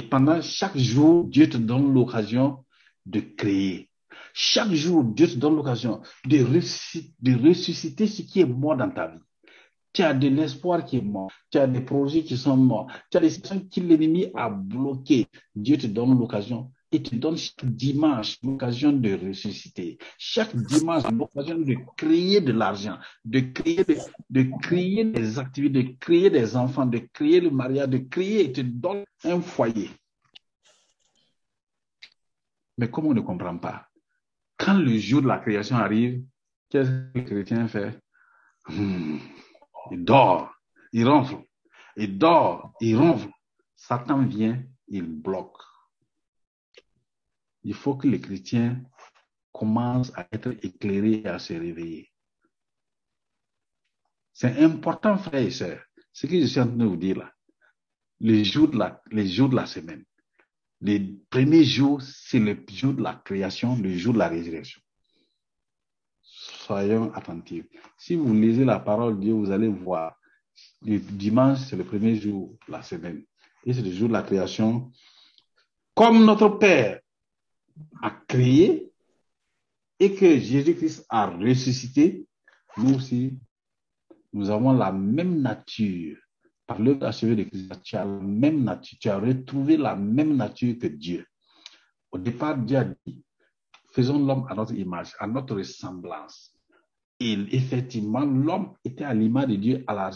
[0.09, 2.65] pendant chaque jour, Dieu te donne l'occasion
[3.07, 3.91] de créer.
[4.33, 6.45] Chaque jour, Dieu te donne l'occasion de
[7.49, 9.21] ressusciter ce qui est mort dans ta vie.
[9.93, 11.33] Tu as de l'espoir qui est mort.
[11.51, 12.91] Tu as des projets qui sont morts.
[13.11, 15.27] Tu as des situations que l'ennemi a bloquées.
[15.55, 19.99] Dieu te donne l'occasion et te donne chaque dimanche l'occasion de ressusciter.
[20.19, 23.85] Chaque dimanche, l'occasion de créer de l'argent, de créer,
[24.29, 28.53] de, créer des activités, de créer des enfants, de créer le mariage, de créer et
[28.53, 29.91] te donne un foyer.
[32.77, 33.87] Mais comme on ne comprend pas,
[34.57, 36.25] quand le jour de la création arrive,
[36.69, 37.99] qu'est-ce que le chrétien fait?
[38.69, 39.19] Hmm.
[39.91, 40.53] Il dort,
[40.93, 41.43] il ronfle,
[41.97, 43.29] il dort, il ronfle.
[43.77, 45.70] Satan vient, il bloque.
[47.63, 48.83] Il faut que les chrétiens
[49.53, 52.11] commencent à être éclairés et à se réveiller.
[54.33, 57.33] C'est important, frères et sœurs, ce que je suis en train de vous dire là.
[58.21, 60.05] Les jours de la, les jours de la semaine.
[60.81, 64.81] Les premiers jours, c'est le jour de la création, le jour de la résurrection
[66.71, 67.67] soyons attentifs.
[67.99, 70.17] Si vous lisez la parole de Dieu, vous allez voir.
[70.83, 73.25] Le dimanche, c'est le premier jour de la semaine.
[73.65, 74.91] Et c'est le jour de la création.
[75.95, 77.00] Comme notre Père
[78.03, 78.91] a créé
[79.99, 82.27] et que Jésus-Christ a ressuscité,
[82.79, 83.39] nous aussi,
[84.33, 86.17] nous avons la même nature.
[86.67, 88.99] Par l'œuvre achevée de Christ, tu as la même nature.
[89.01, 91.27] Tu as retrouvé la même nature que Dieu.
[92.13, 93.23] Au départ, Dieu a dit,
[93.93, 96.55] faisons l'homme à notre image, à notre ressemblance.
[97.19, 100.11] Et effectivement, l'homme était à l'image de Dieu à la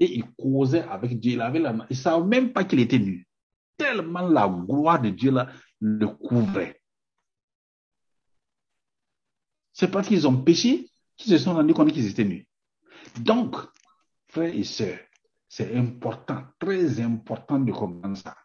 [0.00, 1.32] et il causait avec Dieu.
[1.32, 3.26] Il avait la Il ne savait même pas qu'il était nu.
[3.76, 5.32] Tellement la gloire de Dieu
[5.80, 6.77] le couvrait.
[9.78, 12.48] C'est parce qu'ils ont péché qu'ils se sont rendus compte qu'ils étaient nus.
[13.20, 13.54] Donc,
[14.26, 14.98] frères et sœurs,
[15.48, 18.36] c'est important, très important de comprendre ça.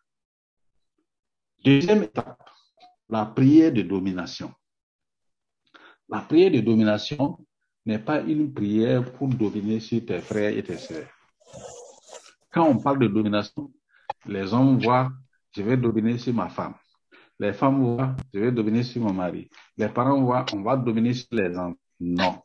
[1.66, 2.40] Deuxième étape,
[3.10, 4.54] la prière de domination.
[6.08, 7.44] La prière de domination
[7.84, 11.10] n'est pas une prière pour dominer sur tes frères et tes sœurs.
[12.52, 13.74] Quand on parle de domination,
[14.28, 15.12] les hommes voient,
[15.52, 16.76] je vais dominer sur ma femme.
[17.44, 19.50] Les femmes voient, je vais dominer sur mon mari.
[19.76, 21.76] Les parents voient, on va dominer sur les enfants.
[22.00, 22.42] Non,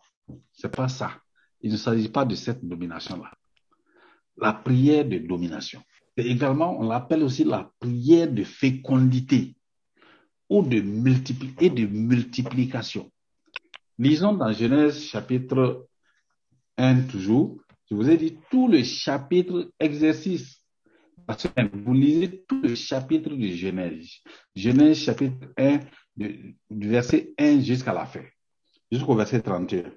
[0.52, 1.12] c'est pas ça.
[1.61, 3.30] Il ne s'agit pas de cette domination-là.
[4.38, 5.80] La prière de domination.
[6.16, 9.54] Et également, on l'appelle aussi la prière de fécondité
[10.50, 13.08] ou de, multipli et de multiplication.
[14.00, 15.87] Lisons dans Genèse chapitre
[16.76, 17.61] 1 toujours.
[17.88, 20.58] Je vous ai dit tout le chapitre exercice.
[21.73, 24.23] Vous lisez tout le chapitre de Genèse.
[24.57, 25.81] Genèse chapitre 1,
[26.17, 26.57] du
[26.88, 28.25] verset 1 jusqu'à la fin,
[28.91, 29.93] jusqu'au verset 31.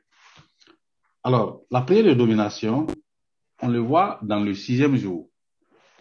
[1.24, 2.86] Alors, la prière de domination,
[3.62, 5.30] on le voit dans le sixième jour.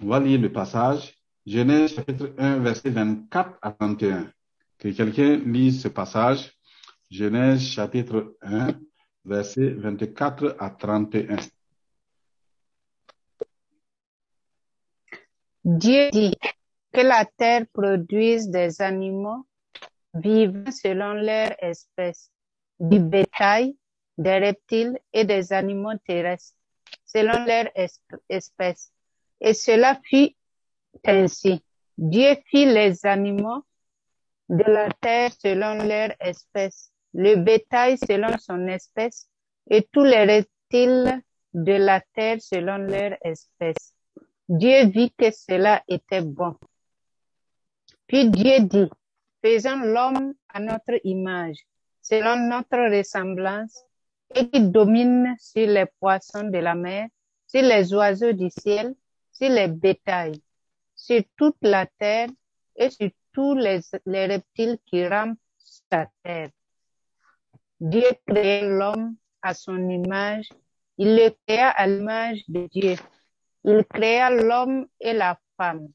[0.03, 1.15] On va lire le passage.
[1.47, 4.33] Genèse chapitre 1, verset 24 à 31.
[4.79, 6.53] Que quelqu'un lise ce passage.
[7.09, 8.75] Genèse chapitre 1,
[9.25, 11.37] verset 24 à 31.
[15.65, 16.35] Dieu dit
[16.93, 19.47] que la terre produise des animaux
[20.15, 22.31] vivants selon leur espèce,
[22.79, 23.77] du bétail,
[24.17, 26.57] des reptiles et des animaux terrestres
[27.05, 27.67] selon leur
[28.29, 28.93] espèce.
[29.41, 30.35] Et cela fut
[31.05, 31.63] ainsi.
[31.99, 33.63] Dieu fit les animaux
[34.49, 39.29] de la terre selon leur espèce, le bétail selon son espèce
[39.69, 43.95] et tous les reptiles de la terre selon leur espèce.
[44.51, 46.57] Dieu vit que cela était bon.
[48.09, 48.91] Puis Dieu dit,
[49.45, 51.59] faisons l'homme à notre image,
[52.03, 53.85] selon notre ressemblance,
[54.35, 57.07] et qui domine sur les poissons de la mer,
[57.47, 58.97] sur les oiseaux du ciel,
[59.31, 60.43] sur les bétails,
[60.97, 62.29] sur toute la terre
[62.75, 66.51] et sur tous les, les reptiles qui rampent sur la terre.
[67.79, 70.49] Dieu créa l'homme à son image,
[70.99, 72.97] il le créa à l'image de Dieu.
[73.65, 75.89] Il créa l'homme et la femme.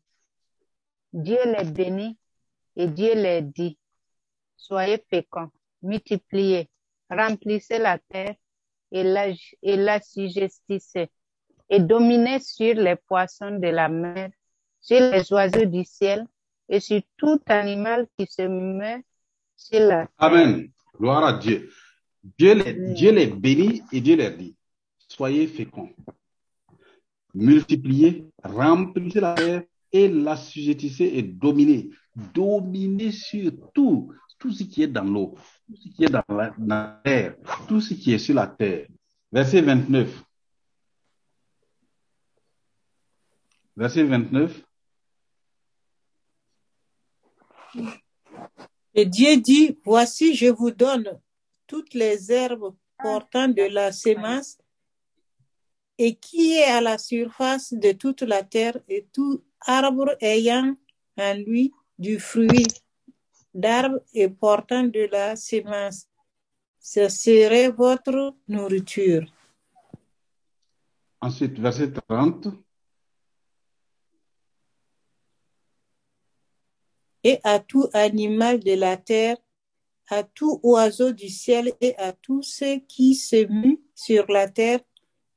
[1.12, 2.18] Dieu les bénit
[2.76, 3.78] et Dieu les dit,
[4.56, 5.52] soyez féconds,
[5.82, 6.70] multipliez,
[7.10, 8.36] remplissez la terre
[8.92, 9.28] et la,
[9.62, 11.10] et l'assujettissez
[11.70, 14.30] et dominez sur les poissons de la mer,
[14.82, 16.28] sur les oiseaux du ciel
[16.70, 19.02] et sur tout animal qui se meut
[19.56, 20.10] sur la terre.
[20.18, 20.70] Amen.
[20.98, 21.70] Gloire à Dieu.
[22.38, 24.56] Dieu les, Dieu les bénit et Dieu leur dit,
[25.08, 25.92] soyez féconds,
[27.36, 31.90] multipliez, remplissez la terre et l'assujettissez et dominez.
[32.34, 35.36] Dominez sur tout, tout ce qui est dans l'eau,
[35.68, 37.36] tout ce qui est dans la, dans la terre,
[37.68, 38.88] tout ce qui est sur la terre.
[39.32, 40.24] Verset 29.
[43.76, 44.64] Verset 29.
[48.94, 51.20] Et Dieu dit, voici, je vous donne
[51.68, 54.58] toutes les herbes portant de la semence
[55.98, 60.76] et qui est à la surface de toute la terre et tout arbre ayant
[61.18, 62.68] en lui du fruit
[63.54, 66.08] d'arbre et portant de la semence.
[66.80, 69.26] Ce serait votre nourriture.
[71.22, 72.50] Ensuite, verset 30.
[77.24, 79.38] Et à tout animal de la terre,
[80.10, 84.82] à tout oiseau du ciel et à tous ceux qui se muent sur la terre,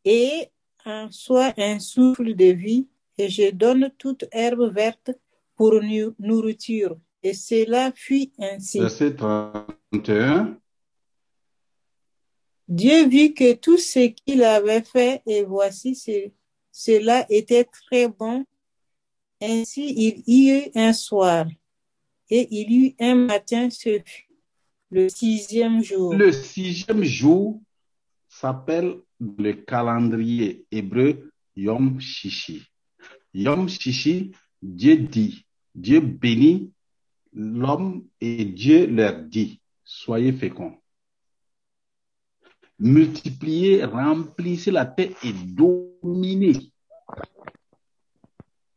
[0.08, 0.48] et
[0.86, 5.10] en soi un souffle de vie, et je donne toute herbe verte
[5.54, 5.74] pour
[6.18, 6.96] nourriture.
[7.22, 8.78] Et cela fut ainsi.
[8.80, 10.58] Verset 31.
[12.68, 16.30] Dieu vit que tout ce qu'il avait fait, et voici, ce-
[16.72, 18.46] cela était très bon.
[19.42, 21.46] Ainsi, il y eut un soir,
[22.30, 24.30] et il y eut un matin, ce fut
[24.90, 26.14] le sixième jour.
[26.14, 27.60] Le sixième jour
[28.28, 32.66] s'appelle le calendrier hébreu Yom Shishi.
[33.34, 36.72] Yom Shishi, Dieu dit, Dieu bénit
[37.32, 40.76] l'homme et Dieu leur dit, soyez féconds.
[42.78, 46.72] Multipliez, remplissez la terre et dominez.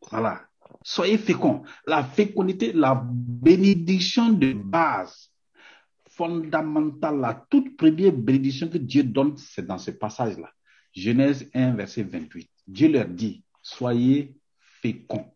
[0.10, 0.42] Voilà.
[0.84, 1.64] Soyez féconds.
[1.86, 5.31] La fécondité, la bénédiction de base
[6.22, 10.52] fondamentale, la toute première bénédiction que Dieu donne, c'est dans ce passage-là.
[10.94, 12.48] Genèse 1, verset 28.
[12.68, 15.34] Dieu leur dit, soyez féconds.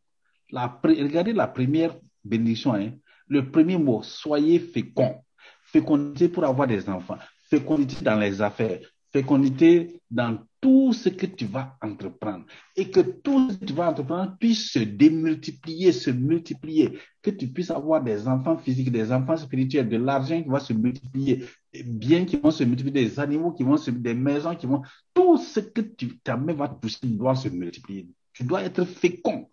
[0.52, 2.92] La, regardez la première bénédiction, hein.
[3.28, 5.24] le premier mot, soyez féconds.
[5.64, 7.18] Fécondité pour avoir des enfants,
[7.50, 8.80] fécondité dans les affaires,
[9.12, 12.44] fécondité dans tout ce que tu vas entreprendre.
[12.76, 16.98] Et que tout ce que tu vas entreprendre puisse se démultiplier, se multiplier.
[17.22, 20.74] Que tu puisses avoir des enfants physiques, des enfants spirituels, de l'argent qui va se
[20.74, 24.66] multiplier, des biens qui vont se multiplier, des animaux qui vont se, des maisons qui
[24.66, 24.82] vont,
[25.14, 28.10] tout ce que tu, ta main va toucher doit se multiplier.
[28.34, 29.48] Tu dois être fécond.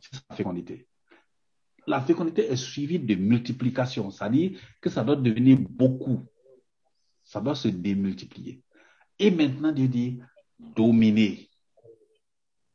[0.00, 0.88] C'est la fécondité.
[1.86, 6.24] La fécondité est suivie de multiplication, c'est-à-dire que ça doit devenir beaucoup.
[7.22, 8.62] Ça doit se démultiplier.
[9.18, 10.20] Et maintenant, Dieu dit
[10.58, 11.48] dominer.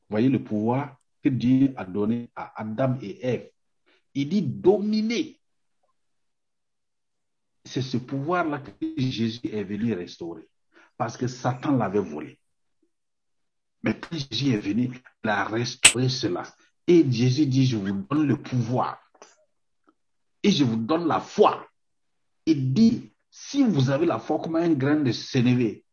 [0.09, 3.49] Voyez le pouvoir que Dieu a donné à Adam et Ève.
[4.13, 5.39] Il dit dominer.
[7.63, 10.47] C'est ce pouvoir-là que Jésus est venu restaurer.
[10.97, 12.39] Parce que Satan l'avait volé.
[13.83, 14.91] Mais quand Jésus est venu,
[15.23, 16.43] il a restauré cela.
[16.87, 18.99] Et Jésus dit, je vous donne le pouvoir.
[20.43, 21.67] Et je vous donne la foi.
[22.45, 25.85] Il dit, si vous avez la foi comme un grain de sénévé,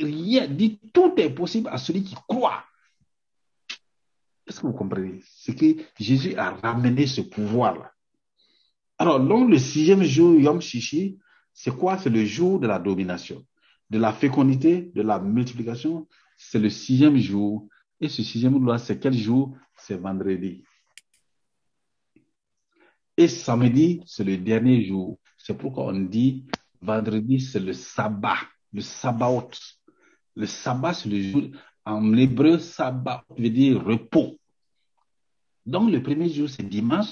[0.00, 2.64] rien, dit, tout est possible à celui qui croit.
[4.46, 5.20] Est-ce que vous comprenez?
[5.24, 7.92] C'est que Jésus a ramené ce pouvoir-là.
[8.96, 11.18] Alors, donc, le sixième jour, Yom Shishi,
[11.52, 11.98] c'est quoi?
[11.98, 13.44] C'est le jour de la domination,
[13.90, 16.08] de la fécondité, de la multiplication.
[16.36, 17.68] C'est le sixième jour.
[18.00, 19.56] Et ce sixième jour-là, c'est quel jour?
[19.76, 20.64] C'est vendredi.
[23.16, 25.18] Et samedi, c'est le dernier jour.
[25.36, 26.46] C'est pourquoi on dit
[26.80, 28.38] vendredi, c'est le sabbat,
[28.72, 29.50] le sabbaot.
[30.38, 31.42] Le sabbat, c'est le jour,
[31.84, 34.38] en hébreu, sabbat veut dire repos.
[35.66, 37.08] Donc, le premier jour, c'est dimanche.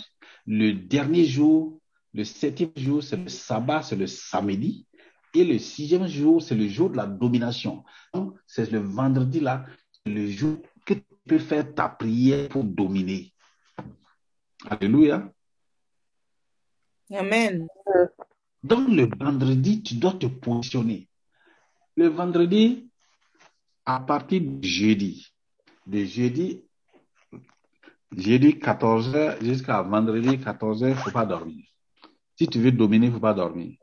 [0.47, 1.81] Le dernier jour,
[2.15, 4.87] le septième jour, c'est le sabbat, c'est le samedi.
[5.35, 7.83] Et le sixième jour, c'est le jour de la domination.
[8.15, 9.67] Donc, c'est le vendredi là,
[10.05, 13.35] le jour que tu peux faire ta prière pour dominer.
[14.71, 15.33] Alléluia.
[17.13, 17.67] Amen.
[18.63, 21.09] Donc, le vendredi, tu dois te positionner.
[21.97, 22.86] Le vendredi,
[23.87, 25.33] à partir de jeudi,
[25.87, 26.65] de jeudi,
[28.17, 31.65] jeudi 14h jusqu'à vendredi 14h, il ne faut pas dormir.
[32.37, 33.79] Si tu veux dominer, il ne faut pas dormir.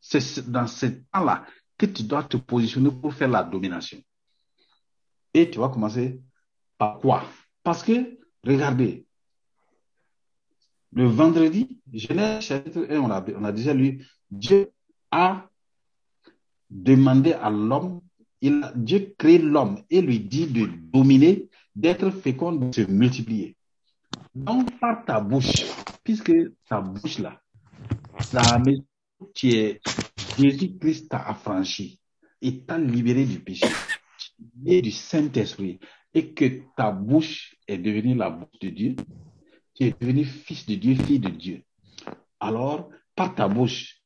[0.00, 1.44] C'est dans ce temps-là
[1.76, 4.00] que tu dois te positionner pour faire la domination.
[5.32, 6.22] Et tu vas commencer
[6.78, 7.24] par quoi?
[7.64, 9.04] Parce que, regardez,
[10.92, 14.70] le vendredi, Genèse chapitre 1, on a, on a déjà lu, Dieu
[15.10, 15.50] a
[16.74, 18.00] demandé à l'homme,
[18.74, 23.56] Dieu crée l'homme et lui dit de dominer, d'être fécond, de se multiplier.
[24.34, 25.64] Donc, par ta bouche,
[26.02, 26.32] puisque
[26.68, 27.40] ta bouche là,
[28.32, 28.84] la maison
[29.34, 29.80] qui est
[30.38, 32.00] Jésus-Christ t'a affranchi
[32.42, 33.66] et t'a libéré du péché
[34.66, 35.78] et du Saint-Esprit
[36.12, 38.96] et que ta bouche est devenue la bouche de Dieu,
[39.74, 41.62] tu es devenu fils de Dieu, fille de Dieu.
[42.40, 44.00] Alors, par ta bouche,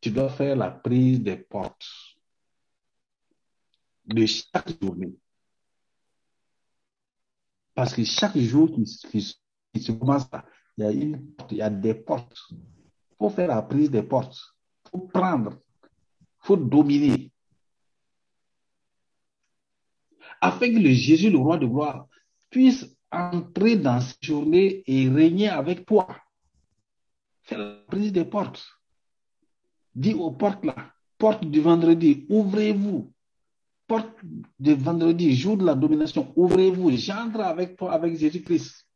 [0.00, 1.86] tu dois faire la prise des portes.
[4.08, 5.14] De chaque journée.
[7.74, 10.24] Parce que chaque jour qui, se commence,
[10.76, 12.36] il y a une il y a des portes.
[12.50, 14.36] Il faut faire la prise des portes.
[14.86, 15.52] Il faut prendre.
[15.82, 17.30] Il faut dominer.
[20.40, 22.06] Afin que le Jésus, le roi de gloire,
[22.50, 26.08] puisse entrer dans cette journée et régner avec toi.
[27.42, 28.64] Faire la prise des portes.
[29.94, 33.12] Dis aux portes là, porte du vendredi, ouvrez-vous.
[33.88, 34.10] Porte
[34.60, 36.90] de vendredi, jour de la domination, ouvrez-vous.
[36.96, 38.86] J'entre avec toi, avec Jésus-Christ.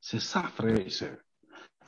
[0.00, 1.18] C'est ça, frères et sœurs.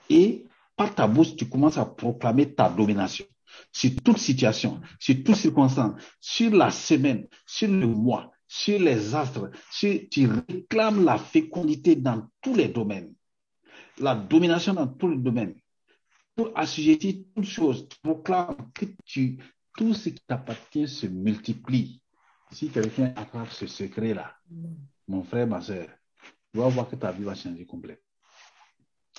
[0.08, 0.44] Et
[0.76, 3.24] par ta bouche, tu commences à proclamer ta domination
[3.72, 9.50] sur toute situation, sur toute circonstance, sur la semaine, sur le mois, sur les astres.
[9.80, 13.14] tu réclames la fécondité dans tous les domaines,
[13.98, 15.54] la domination dans tous les domaines.
[16.34, 19.38] Pour assujettir toutes choses, tu proclames que tu,
[19.76, 21.99] tout ce qui t'appartient se multiplie.
[22.52, 24.34] Si quelqu'un attrape ce secret-là,
[25.06, 25.88] mon frère, ma soeur,
[26.52, 28.02] tu vas voir que ta vie va changer complètement.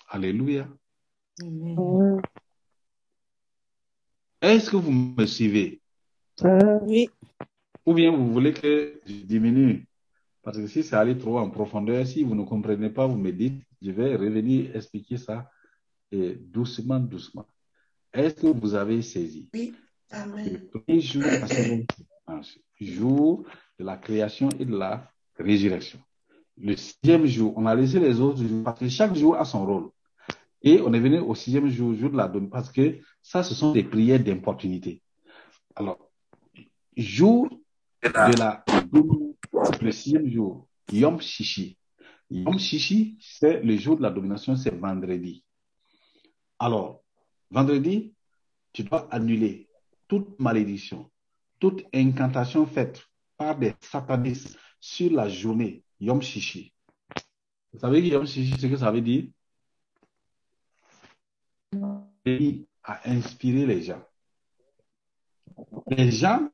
[0.10, 0.68] Alléluia.
[1.42, 2.22] Amen.
[4.42, 5.82] Est-ce que vous me suivez?
[6.82, 7.10] Oui.
[7.86, 9.88] Ou bien vous voulez que je diminue?
[10.44, 13.32] Parce que si c'est aller trop en profondeur, si vous ne comprenez pas, vous me
[13.32, 15.50] dites, je vais revenir expliquer ça
[16.12, 17.48] et doucement, doucement.
[18.12, 19.50] Est-ce que vous avez saisi?
[19.54, 19.74] Oui.
[20.10, 20.52] Amen.
[20.52, 21.86] Le premier jour, la semaine,
[22.80, 23.44] jour
[23.80, 26.00] de la création et de la résurrection.
[26.58, 29.66] Le sixième jour, on a laissé les autres jours parce que chaque jour a son
[29.66, 29.90] rôle.
[30.62, 33.56] Et on est venu au sixième jour, jour de la donne, parce que ça, ce
[33.56, 35.02] sont des prières d'importunité.
[35.76, 36.12] Alors,
[36.96, 37.50] jour
[38.04, 38.64] de la
[39.82, 41.78] le sixième jour, Yom Shishi.
[42.30, 45.44] Yom Shishi, c'est le jour de la domination, c'est vendredi.
[46.60, 47.04] Alors,
[47.50, 48.14] vendredi,
[48.74, 49.68] tu dois annuler
[50.08, 51.11] toute malédiction,
[51.62, 53.08] toute incantation faite
[53.38, 56.74] par des satanistes sur la journée Yom Shishi.
[57.72, 59.30] Vous savez Yom Shishi, ce que ça veut dire?
[62.84, 64.04] A inspiré les gens.
[65.88, 66.50] Les gens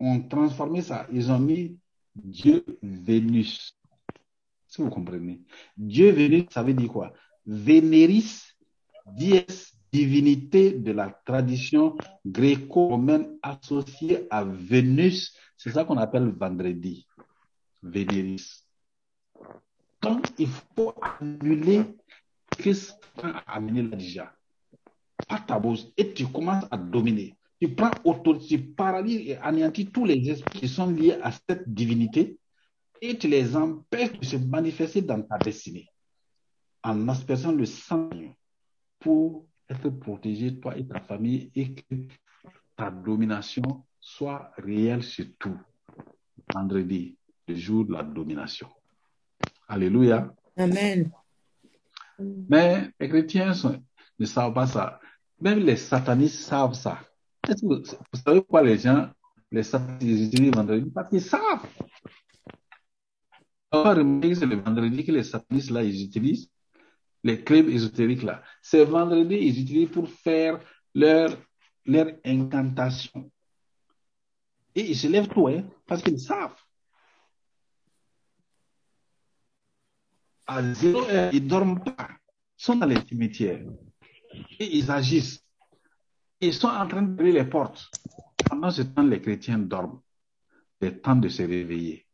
[0.00, 1.06] ont transformé ça.
[1.12, 1.78] Ils ont mis
[2.14, 3.76] Dieu Vénus.
[4.66, 5.42] Si vous comprenez?
[5.76, 7.12] Dieu Vénus, ça veut dire quoi?
[7.44, 8.54] Vénéris,
[9.06, 9.44] dies,
[9.92, 15.34] divinité de la tradition gréco-romaine associée à Vénus.
[15.56, 17.06] C'est ça qu'on appelle vendredi.
[17.82, 18.64] Vénéris.
[20.02, 21.82] Donc, il faut annuler
[22.58, 24.34] que Satan a amené là déjà.
[25.28, 27.36] Par ta bouche, et tu commences à dominer.
[27.60, 31.68] Tu prends autorité, tu paralyses et anéantis tous les esprits qui sont liés à cette
[31.72, 32.38] divinité
[33.00, 35.88] et tu les empêches de se manifester dans ta destinée
[36.84, 38.10] en aspergeant le sang
[39.00, 41.94] pour être protégé, toi et ta famille, et que
[42.76, 45.58] ta domination soit réelle sur tout?
[46.54, 47.16] Vendredi,
[47.46, 48.68] le jour de la domination.
[49.66, 50.32] Alléluia.
[50.56, 51.10] Amen.
[52.18, 53.82] Mais les chrétiens sont-
[54.18, 55.00] ne savent pas ça.
[55.40, 56.98] Même les satanistes savent ça.
[57.46, 59.10] Est-ce que Vous, vous savez pourquoi les gens,
[59.52, 60.90] les satanistes, ils utilisent vendredi?
[60.90, 61.66] Parce qu'ils savent.
[63.70, 66.48] On va remarquer que c'est le vendredi que les satanistes là, ils utilisent,
[67.24, 68.42] les clubs ésotériques là.
[68.62, 70.60] C'est vendredi, ils utilisent pour faire
[70.94, 71.30] leur,
[72.24, 73.30] incantation.
[74.74, 76.54] Et ils se lèvent tôt, hein, parce qu'ils savent.
[80.46, 82.08] À zéro heure, ils dorment pas.
[82.58, 83.64] Ils sont dans les cimetières.
[84.58, 85.44] Et ils agissent.
[86.40, 87.90] Ils sont en train d'ouvrir les portes.
[88.48, 90.00] Pendant ce temps, les chrétiens dorment.
[90.80, 92.06] Il est temps de se réveiller.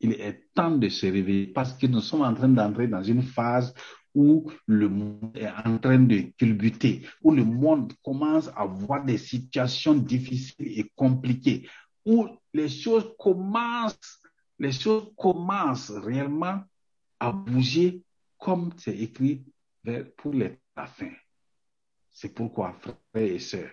[0.00, 3.22] Il est temps de se réveiller parce que nous sommes en train d'entrer dans une
[3.22, 3.72] phase
[4.14, 9.18] où le monde est en train de culbuter, où le monde commence à voir des
[9.18, 11.68] situations difficiles et compliquées,
[12.04, 14.20] où les choses commencent,
[14.58, 16.62] les choses commencent réellement
[17.18, 18.02] à bouger
[18.38, 19.44] comme c'est écrit
[20.16, 21.10] pour les, la fin.
[22.10, 23.70] C'est pourquoi, frères et sœurs,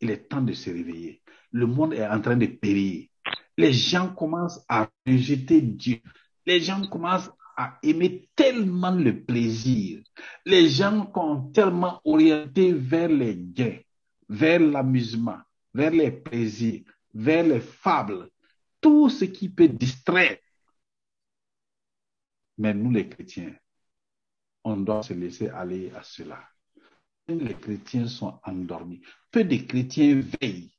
[0.00, 1.22] il est temps de se réveiller.
[1.52, 3.08] Le monde est en train de périr.
[3.56, 5.98] Les gens commencent à rejeter Dieu.
[6.46, 10.02] Les gens commencent à aimer tellement le plaisir.
[10.44, 13.78] Les gens sont tellement orientés vers les gains,
[14.28, 15.40] vers l'amusement,
[15.74, 16.82] vers les plaisirs,
[17.14, 18.28] vers les fables,
[18.80, 20.38] tout ce qui peut distraire.
[22.58, 23.54] Mais nous, les chrétiens,
[24.64, 26.42] on doit se laisser aller à cela.
[27.28, 29.00] Les chrétiens sont endormis.
[29.30, 30.72] Peu de chrétiens veillent.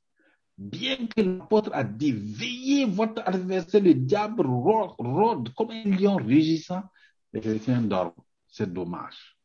[0.62, 6.84] Bien que l'apôtre a dit, veillez votre adversaire, le diable rôde, comme un lion rugissant,
[7.32, 8.12] les chrétiens dorment.
[8.46, 9.36] C'est dommage.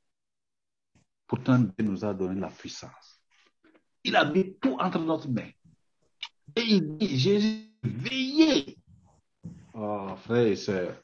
[1.25, 3.19] Pourtant, Dieu nous a donné la puissance.
[4.03, 5.49] Il a mis tout entre notre mains.
[6.55, 8.77] Et il dit, Jésus, veiller.
[9.73, 11.01] Oh, frères et sœurs,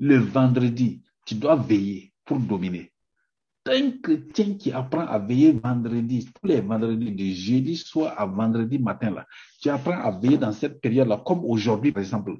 [0.00, 2.92] le vendredi, tu dois veiller pour dominer.
[3.66, 8.78] Un chrétien qui apprend à veiller vendredi, tous les vendredis, de jeudi soir à vendredi
[8.78, 9.26] matin, là,
[9.60, 12.36] tu apprends à veiller dans cette période-là, comme aujourd'hui, par exemple.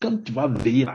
[0.00, 0.86] Quand tu vas veiller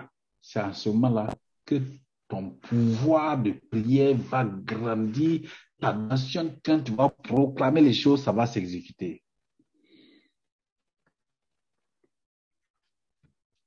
[0.42, 1.34] c'est à ce moment-là
[1.66, 1.80] que
[2.28, 5.50] ton pouvoir de prière va grandir.
[5.80, 9.24] Ta nation, quand tu vas proclamer les choses, ça va s'exécuter.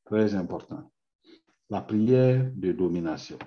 [0.05, 0.90] Très important.
[1.70, 3.38] La prière de domination.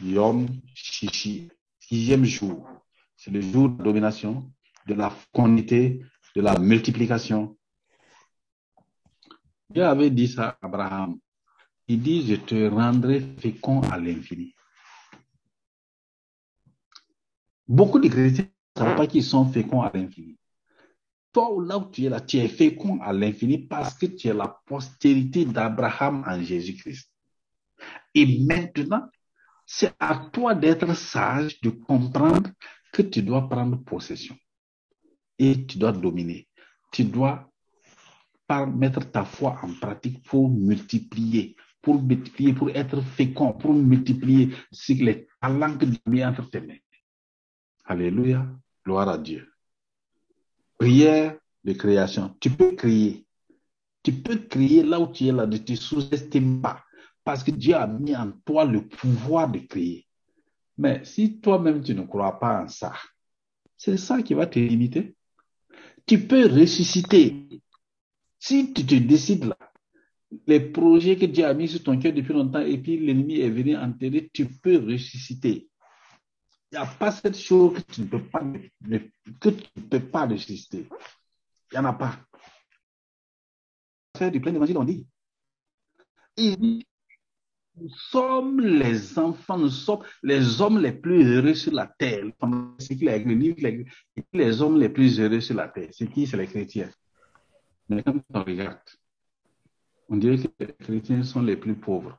[0.00, 1.48] Yom Shishi,
[1.88, 2.68] sixième jour.
[3.16, 4.52] C'est le jour de domination,
[4.86, 6.02] de la fécondité,
[6.34, 7.56] de la multiplication.
[9.70, 11.18] Dieu avait dit ça à Abraham.
[11.88, 14.54] Il dit, je te rendrai fécond à l'infini.
[17.68, 18.44] Beaucoup de chrétiens
[18.76, 20.36] ne savent pas qu'ils sont féconds à l'infini.
[21.32, 24.34] Toi, là où tu es là, tu es fécond à l'infini parce que tu es
[24.34, 27.12] la postérité d'Abraham en Jésus-Christ.
[28.14, 29.08] Et maintenant,
[29.66, 32.50] c'est à toi d'être sage, de comprendre
[32.92, 34.36] que tu dois prendre possession.
[35.38, 36.48] Et tu dois dominer.
[36.92, 37.50] Tu dois
[38.68, 44.54] mettre ta foi en pratique pour multiplier, pour multiplier, pour être fécond, pour multiplier
[44.88, 46.78] les talents que Dieu mis entre tes mains.
[47.84, 48.46] Alléluia.
[48.84, 49.52] Gloire à Dieu.
[50.78, 52.36] Prière de création.
[52.40, 53.26] Tu peux crier.
[54.04, 56.84] Tu peux crier là où tu es là, ne te sous-estime pas.
[57.26, 60.06] Parce que Dieu a mis en toi le pouvoir de créer.
[60.78, 62.94] Mais si toi-même tu ne crois pas en ça,
[63.76, 65.16] c'est ça qui va te limiter.
[66.06, 67.48] Tu peux ressusciter.
[68.38, 69.58] Si tu te décides là,
[70.46, 73.50] les projets que Dieu a mis sur ton cœur depuis longtemps et puis l'ennemi est
[73.50, 75.68] venu enterrer, tu peux ressusciter.
[76.70, 78.44] Il n'y a pas cette chose que tu ne peux pas,
[79.40, 80.86] que ressusciter.
[81.72, 82.20] Il n'y en a pas.
[84.16, 85.08] Faire du plein d'évangile, on dit.
[86.36, 86.86] Il dit,
[87.76, 92.24] nous sommes les enfants, nous sommes les hommes les plus heureux sur la terre.
[92.78, 93.86] C'est qui les,
[94.32, 95.90] les hommes les plus heureux sur la terre.
[95.92, 96.26] C'est qui?
[96.26, 96.90] C'est les chrétiens.
[97.88, 98.78] Mais quand on regarde,
[100.08, 102.18] on dirait que les chrétiens sont les plus pauvres.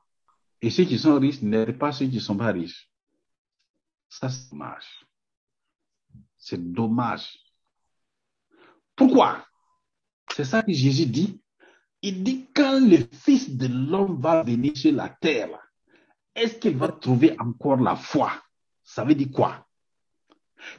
[0.62, 2.90] Et ceux qui sont riches n'aident pas ceux qui ne sont pas riches.
[4.10, 5.06] Ça, c'est dommage.
[6.38, 7.38] C'est dommage.
[8.96, 9.46] Pourquoi?
[10.34, 11.42] C'est ça que Jésus dit.
[12.02, 15.50] Il dit quand le Fils de l'homme va venir sur la terre,
[16.36, 18.32] est-ce qu'il va trouver encore la foi?
[18.84, 19.66] Ça veut dire quoi?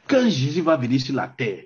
[0.06, 1.64] Quand Jésus va venir sur la terre,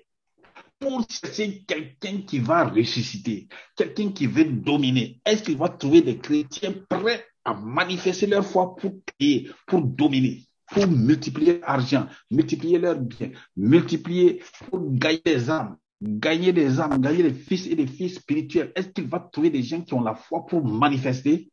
[0.79, 6.19] pour chercher quelqu'un qui va ressusciter, quelqu'un qui veut dominer, est-ce qu'il va trouver des
[6.19, 12.99] chrétiens prêts à manifester leur foi pour créer, pour dominer pour multiplier l'argent, multiplier leurs
[12.99, 18.11] biens, multiplier pour gagner des âmes, gagner des âmes, gagner des fils et des filles
[18.11, 18.73] spirituels.
[18.75, 21.51] Est-ce qu'il va trouver des gens qui ont la foi pour manifester?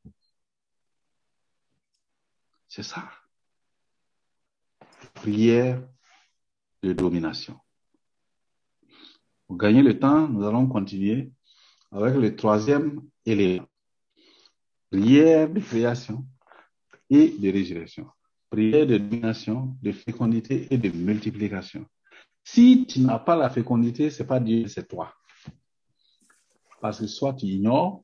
[2.68, 3.10] C'est ça.
[5.14, 5.82] Prière
[6.82, 7.58] de domination.
[9.48, 11.32] Pour gagner le temps, nous allons continuer
[11.92, 13.68] avec le troisième élément.
[14.92, 16.26] Prière de création
[17.10, 18.08] et de résurrection
[18.50, 21.86] prière de domination, de fécondité et de multiplication.
[22.44, 25.14] Si tu n'as pas la fécondité, c'est pas Dieu, c'est toi.
[26.82, 28.04] Parce que soit tu ignores,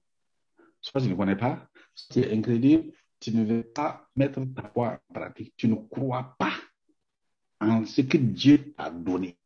[0.81, 4.69] soit tu ne connais pas, soit tu es incrédule, tu ne veux pas mettre ta
[4.69, 5.53] foi en pratique.
[5.57, 6.53] Tu ne crois pas
[7.59, 9.37] en ce que Dieu t'a donné.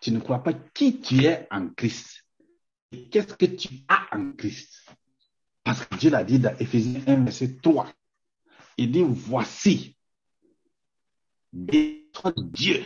[0.00, 2.24] Tu ne crois pas qui tu es en Christ.
[2.92, 4.86] Et qu'est-ce que tu as en Christ?
[5.64, 7.88] Parce que Dieu l'a dit dans Ephésiens 1, verset 3.
[8.76, 9.96] Il dit, voici,
[11.52, 12.84] Dieu,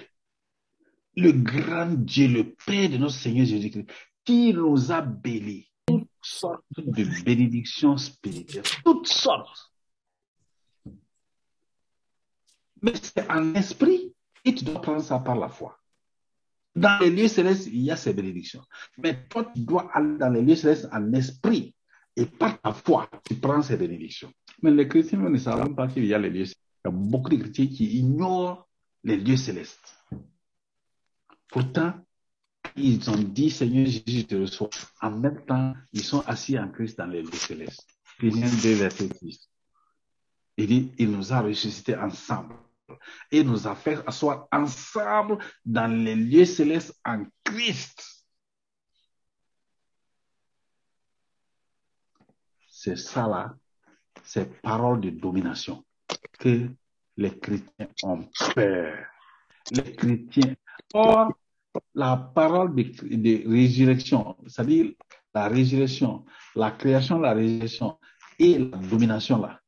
[1.17, 3.89] le grand Dieu, le Père de notre Seigneur Jésus-Christ,
[4.25, 9.73] qui nous a bénis toutes sortes de bénédictions spirituelles, toutes sortes.
[12.83, 15.79] Mais c'est en esprit et tu dois prendre ça par la foi.
[16.77, 18.63] Dans les lieux célestes, il y a ces bénédictions.
[18.99, 21.75] Mais toi, tu dois aller dans les lieux célestes en esprit
[22.15, 24.33] et par ta foi, tu prends ces bénédictions.
[24.63, 26.61] Mais les chrétiens ne savent pas qu'il y a les lieux célestes.
[26.85, 28.69] Il y a beaucoup de chrétiens qui ignorent
[29.05, 29.98] les lieux célestes.
[31.49, 31.95] Pourtant,
[32.77, 34.71] ils ont dit, Seigneur Jésus, je te reçois.
[35.01, 37.89] En même temps, ils sont assis en Christ dans les lieux célestes.
[38.19, 39.51] Philippiens 2, verset 10.
[40.59, 42.57] Il dit, il nous a ressuscités ensemble.
[43.31, 48.03] Et nous a fait asseoir ensemble dans les lieux célestes en Christ.
[52.69, 53.57] C'est ça là,
[54.25, 55.85] ces paroles de domination
[56.39, 56.71] que
[57.17, 59.05] les chrétiens ont peur.
[59.73, 60.55] Les chrétiens.
[60.95, 61.33] Or,
[61.95, 64.93] la parole de, résurrection, c'est-à-dire
[65.35, 66.25] la résurrection,
[66.57, 67.99] la création, la résurrection
[68.39, 69.61] et la domination là,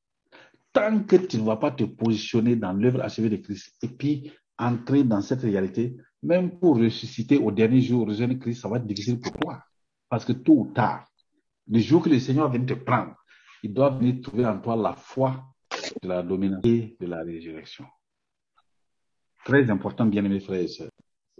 [0.72, 4.32] tant que tu ne vas pas te positionner dans l'œuvre achevée de Christ et puis
[4.58, 8.86] entrer dans cette réalité, même pour ressusciter au dernier jour, rejoindre Christ, ça va être
[8.86, 9.62] difficile pour toi.
[10.08, 11.06] Parce que tôt ou tard,
[11.68, 13.14] le jour que le Seigneur vient te prendre,
[13.62, 15.44] il doit venir trouver en toi la foi
[16.02, 17.86] de la domination et de la résurrection.
[19.44, 20.90] Très important, bien aimés frères et sœurs.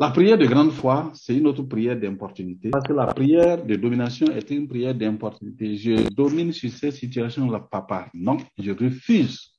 [0.01, 2.71] La prière de grande foi, c'est une autre prière d'importunité.
[2.71, 5.77] Parce que la prière de domination est une prière d'importunité.
[5.77, 8.09] Je domine sur cette situation-là, papa.
[8.15, 9.51] Non, je refuse.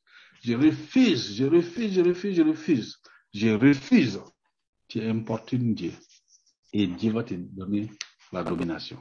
[0.43, 2.97] Je refuse, je refuse, je refuse, je refuse.
[3.31, 4.19] Je refuse.
[4.87, 5.91] Tu importunes Dieu.
[6.73, 7.91] Et Dieu va te donner
[8.33, 8.97] la domination.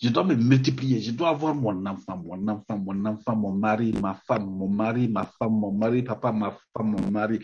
[0.00, 1.00] Je dois me multiplier.
[1.00, 5.08] Je dois avoir mon enfant, mon enfant, mon enfant, mon mari, ma femme, mon mari,
[5.08, 7.40] ma femme, mon mari, papa, ma femme, mon mari.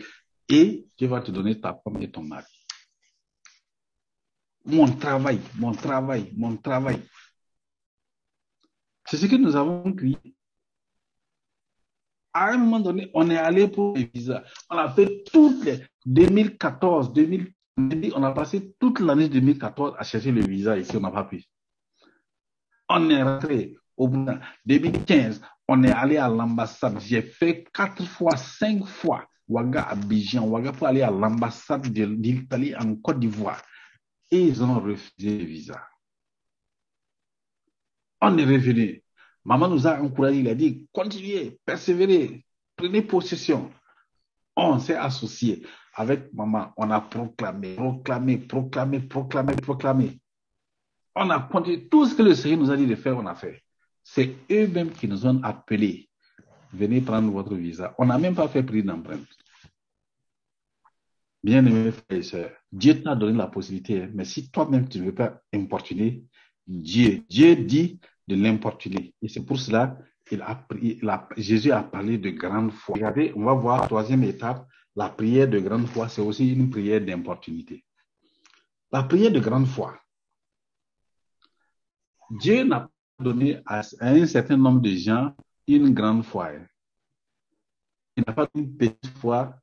[0.47, 2.56] Et Dieu va te donner ta femme et ton mari.
[4.67, 7.01] Mon travail, mon travail, mon travail.
[9.05, 10.17] C'est ce que nous avons crié.
[12.33, 14.43] À un moment donné, on est allé pour les visas.
[14.69, 17.51] On a fait toutes les 2014, 2000,
[18.15, 21.43] on a passé toute l'année 2014 à chercher le visa ici, on n'a pas pu.
[22.89, 24.25] On est rentré au bout
[24.65, 26.99] 2015, on est allé à l'ambassade.
[26.99, 32.95] J'ai fait quatre fois, cinq fois Ouaga Abidjan, Ouaga pour aller à l'ambassade d'Italie en
[32.95, 33.61] Côte d'Ivoire.
[34.31, 35.87] Ils ont refusé le visa.
[38.21, 39.03] On est revenu.
[39.45, 42.43] Maman nous a encouragé, il a dit, continuez, persévérez,
[42.75, 43.71] prenez possession.
[44.55, 50.19] On s'est associé avec maman, on a proclamé, proclamé, proclamé, proclamé, proclamé.
[51.15, 53.35] On a continué tout ce que le Seigneur nous a dit de faire, on a
[53.35, 53.63] fait.
[54.03, 56.09] C'est eux-mêmes qui nous ont appelés.
[56.73, 57.95] Venez prendre votre visa.
[57.97, 59.25] On n'a même pas fait prix d'empreinte.
[61.43, 65.05] Bien aimé frères et sœurs, Dieu t'a donné la possibilité, mais si toi-même tu ne
[65.05, 66.23] veux pas importuner,
[66.65, 69.13] Dieu, Dieu dit de l'importuner.
[69.21, 69.97] Et c'est pour cela
[70.31, 70.41] il
[71.09, 72.95] a, Jésus a parlé de grande foi.
[72.95, 77.01] Regardez, on va voir troisième étape, la prière de grande foi, c'est aussi une prière
[77.01, 77.85] d'importunité.
[78.91, 79.97] La prière de grande foi.
[82.29, 85.35] Dieu n'a pas donné à, à un certain nombre de gens
[85.67, 86.51] une grande foi.
[88.15, 89.57] Il n'a pas une petite foi,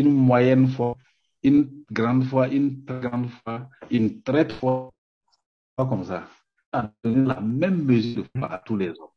[0.00, 0.96] une moyenne foi,
[1.42, 4.92] une grande foi, une très grande foi, une très foi,
[5.74, 6.28] pas comme ça.
[6.72, 9.10] A donné la même mesure de foi à tous les hommes.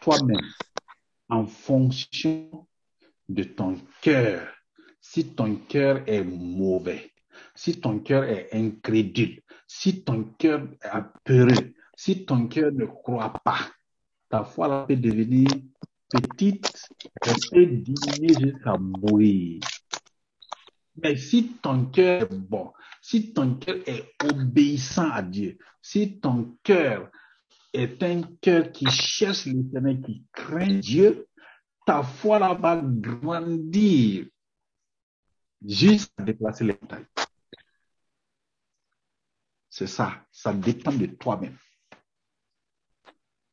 [0.00, 0.50] Toi-même,
[1.28, 2.66] en fonction
[3.28, 4.48] de ton cœur,
[5.00, 7.12] si ton cœur est mauvais,
[7.54, 13.32] si ton cœur est incrédule, si ton cœur est apeureux, si ton cœur ne croit
[13.44, 13.60] pas,
[14.28, 15.48] ta foi peut devenir
[16.10, 16.88] petite,
[17.22, 19.60] elle peut diminuer jusqu'à mourir.
[20.96, 26.56] Mais si ton cœur est bon, si ton cœur est obéissant à Dieu, si ton
[26.62, 27.10] cœur
[27.72, 31.28] est un cœur qui cherche l'éternel, qui craint Dieu,
[31.86, 34.26] ta foi là va grandir
[35.64, 37.06] jusqu'à déplacer les montagnes.
[39.68, 41.56] C'est ça, ça dépend de toi-même.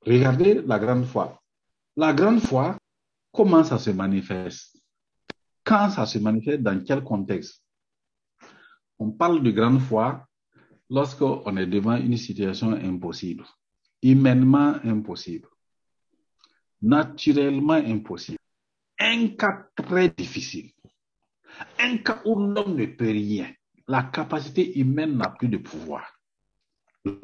[0.01, 1.41] Regardez la grande foi.
[1.99, 2.77] La grande foi,
[3.31, 4.79] comment ça se manifeste?
[5.63, 7.63] Quand ça se manifeste, dans quel contexte?
[8.99, 10.23] On parle de grande foi
[10.91, 13.45] lorsqu'on est devant une situation impossible,
[14.03, 15.47] humainement impossible,
[16.83, 18.37] naturellement impossible,
[18.99, 20.69] un cas très difficile,
[21.79, 23.51] un cas où l'homme ne peut rien,
[23.87, 26.05] la capacité humaine n'a plus de pouvoir.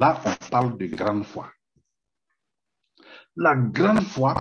[0.00, 1.52] Là, on parle de grande foi.
[3.36, 4.34] La grande foi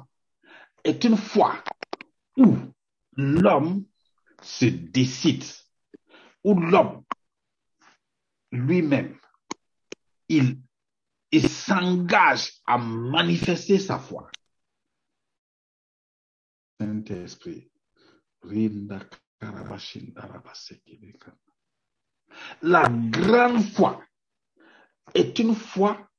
[0.84, 1.64] est une foi
[2.38, 2.56] où
[3.16, 3.86] l'homme
[4.42, 5.44] se décide,
[6.44, 7.04] où l'homme
[8.52, 9.18] lui-même,
[10.30, 10.60] il,
[11.32, 14.30] il s'engage à manifester sa foi.
[16.80, 17.72] Saint-Esprit,
[22.62, 24.04] la grande foi
[25.14, 26.10] est une foi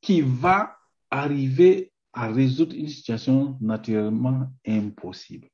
[0.00, 0.78] qui va
[1.10, 5.50] arriver à résoudre une situation naturellement impossible.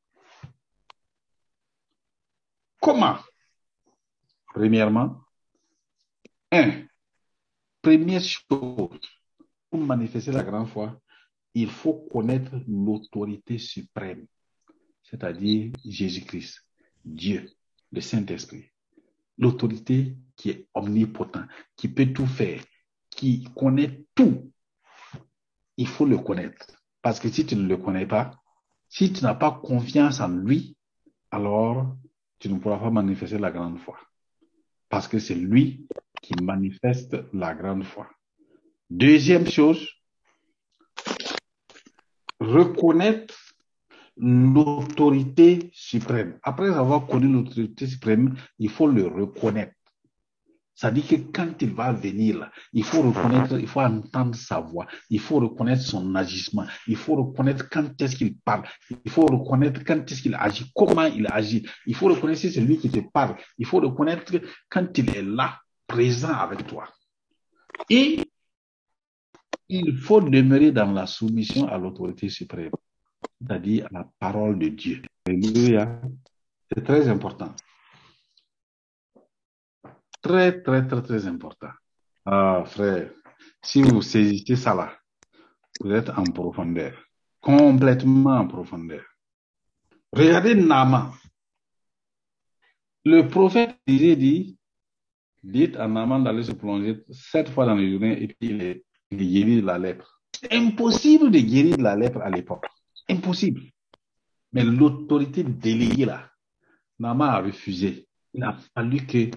[2.81, 3.17] Comment?
[4.47, 5.21] Premièrement,
[6.53, 6.85] un,
[7.81, 8.47] première chose,
[9.71, 11.01] pour manifester la grande foi,
[11.55, 14.27] il faut connaître l'autorité suprême,
[15.03, 16.65] c'est-à-dire Jésus-Christ,
[17.05, 17.51] Dieu,
[17.91, 18.71] le Saint-Esprit.
[19.37, 21.45] L'autorité qui est omnipotent,
[21.75, 22.63] qui peut tout faire,
[23.11, 24.52] qui connaît tout.
[25.83, 26.64] Il faut le connaître.
[27.03, 28.30] Parce que si tu ne le connais pas,
[28.89, 30.76] si tu n'as pas confiance en lui,
[31.33, 31.97] alors
[32.39, 33.99] tu ne pourras pas manifester la grande foi.
[34.89, 35.89] Parce que c'est lui
[36.22, 38.09] qui manifeste la grande foi.
[38.91, 39.89] Deuxième chose,
[42.39, 43.35] reconnaître
[44.16, 46.39] l'autorité suprême.
[46.45, 49.74] Après avoir connu l'autorité suprême, il faut le reconnaître.
[50.75, 54.61] Ça dit que quand il va venir là, il faut reconnaître, il faut entendre sa
[54.61, 58.66] voix, il faut reconnaître son agissement, il faut reconnaître quand est-ce qu'il parle,
[59.05, 62.62] il faut reconnaître quand est-ce qu'il agit, comment il agit, il faut reconnaître si c'est
[62.62, 64.33] lui qui te parle, il faut reconnaître
[64.70, 66.89] quand il est là, présent avec toi.
[67.91, 68.20] Et
[69.68, 72.70] il faut demeurer dans la soumission à l'autorité suprême,
[73.41, 75.03] c'est-à-dire à la parole de Dieu.
[75.27, 76.01] Alléluia.
[76.75, 77.55] C'est très important.
[80.23, 81.70] Très, très, très, très important.
[82.25, 83.11] Ah, frère,
[83.61, 84.97] si vous saisissez ça là,
[85.81, 86.95] vous êtes en profondeur,
[87.41, 89.03] complètement en profondeur.
[90.12, 91.12] Regardez Nama.
[93.05, 94.59] Le prophète disait, dit,
[95.43, 98.85] dites à Naaman d'aller se plonger sept fois dans les journées et puis il est,
[99.11, 100.23] de la lèpre.
[100.53, 102.66] Impossible de guérir de la lèpre à l'époque.
[103.09, 103.62] Impossible.
[104.53, 106.31] Mais l'autorité déléguée là,
[107.01, 108.07] Naaman a refusé.
[108.35, 109.31] Il a fallu que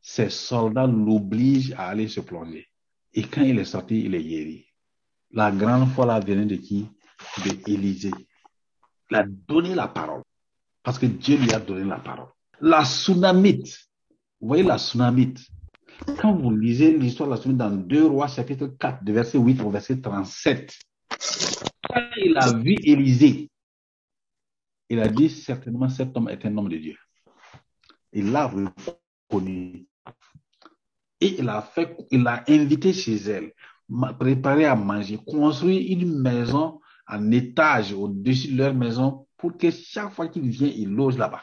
[0.00, 2.66] ses soldats l'obligent à aller se plonger.
[3.12, 4.66] Et quand il est sorti, il est guéri.
[5.32, 6.88] La grande foi là venait de qui?
[7.44, 8.10] De Élisée.
[9.10, 10.22] Il a donné la parole.
[10.82, 12.28] Parce que Dieu lui a donné la parole.
[12.60, 13.88] La tsunamite.
[14.40, 15.40] Vous voyez la tsunamite?
[16.18, 19.60] Quand vous lisez l'histoire de la tsunamite dans 2 Rois chapitre 4, de verset 8
[19.60, 20.78] au verset 37,
[21.82, 23.50] quand il a vu Élisée,
[24.88, 26.96] il a dit certainement cet homme est un homme de Dieu.
[28.12, 29.86] Il l'a reconnu.
[31.20, 33.52] Et il a fait, il a invité chez elle,
[34.18, 40.12] préparé à manger, construit une maison en étage au-dessus de leur maison pour que chaque
[40.12, 41.42] fois qu'il vient, il loge là-bas.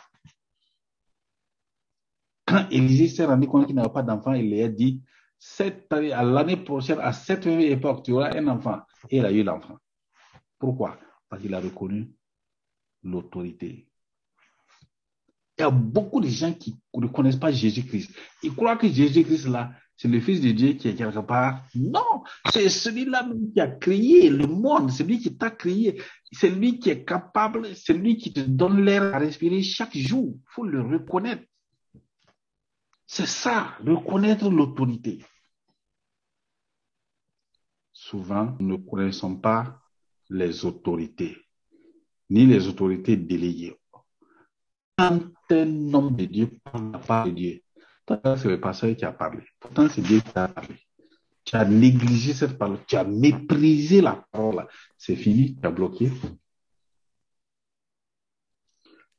[2.46, 5.04] Quand Élisée s'est rendu compte qu'il n'avait pas d'enfant, il lui a dit,
[5.38, 8.80] cette à l'année prochaine, à cette même époque, tu auras un enfant.
[9.10, 9.78] Et il a eu l'enfant.
[10.58, 10.98] Pourquoi?
[11.30, 12.12] Parce qu'il a reconnu
[13.04, 13.88] l'autorité.
[15.58, 18.12] Il y a beaucoup de gens qui ne connaissent pas Jésus-Christ.
[18.44, 21.64] Ils croient que Jésus-Christ, là, c'est le Fils de Dieu qui est quelque part.
[21.74, 26.00] Non, c'est celui-là qui a créé le monde, c'est lui qui t'a créé,
[26.32, 30.36] c'est lui qui est capable, c'est lui qui te donne l'air à respirer chaque jour.
[30.36, 31.44] Il faut le reconnaître.
[33.08, 35.24] C'est ça, reconnaître l'autorité.
[37.92, 39.82] Souvent, nous ne connaissons pas
[40.30, 41.36] les autorités,
[42.30, 43.76] ni les autorités déléguées.
[45.52, 47.62] Un homme de Dieu parle la parole de Dieu,
[48.08, 49.44] c'est le pasteur qui a parlé.
[49.60, 50.76] Pourtant, c'est Dieu qui a parlé.
[51.44, 54.68] Tu as négligé cette parole, tu as méprisé la parole.
[54.98, 56.12] C'est fini, tu as bloqué.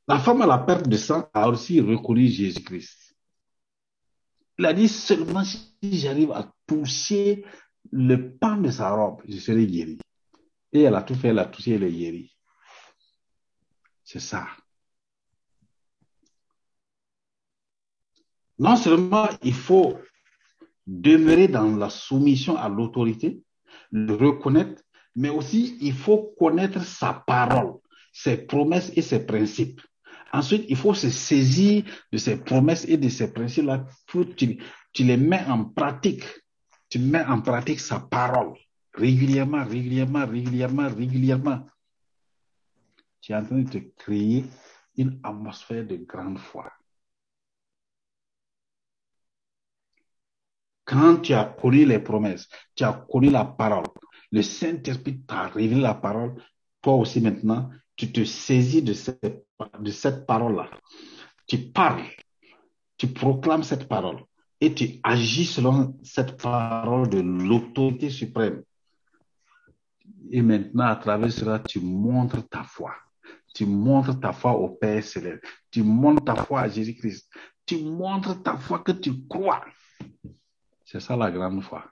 [0.07, 3.15] La femme à la perte de sang a aussi reconnu Jésus-Christ.
[4.57, 7.45] Il a dit seulement si j'arrive à toucher
[7.91, 9.97] le pan de sa robe, je serai guéri.
[10.73, 12.35] Et elle a tout fait, elle a touché, elle est guérie.
[14.03, 14.47] C'est ça.
[18.59, 19.97] Non seulement il faut
[20.85, 23.41] demeurer dans la soumission à l'autorité,
[23.91, 24.81] le reconnaître,
[25.15, 27.75] mais aussi il faut connaître sa parole,
[28.11, 29.81] ses promesses et ses principes.
[30.31, 33.85] Ensuite, il faut se saisir de ces promesses et de ces principes-là
[34.35, 34.59] tu,
[34.93, 36.23] tu les mets en pratique.
[36.89, 38.53] Tu mets en pratique sa parole
[38.93, 41.65] régulièrement, régulièrement, régulièrement, régulièrement.
[43.21, 44.45] Tu es en train de te créer
[44.97, 46.71] une atmosphère de grande foi.
[50.89, 53.85] Quand tu as connu les promesses, tu as connu la parole,
[54.31, 56.33] le Saint-Esprit t'a révélé la parole,
[56.81, 59.45] toi aussi maintenant, tu te saisis de cette,
[59.79, 60.67] de cette parole-là.
[61.45, 62.07] Tu parles,
[62.97, 64.23] tu proclames cette parole
[64.59, 68.63] et tu agis selon cette parole de l'autorité suprême.
[70.31, 72.93] Et maintenant, à travers cela, tu montres ta foi.
[73.53, 75.43] Tu montres ta foi au Père céleste.
[75.69, 77.29] Tu montres ta foi à Jésus-Christ.
[77.65, 79.63] Tu montres ta foi que tu crois.
[80.91, 81.85] C'est ça la grande foi.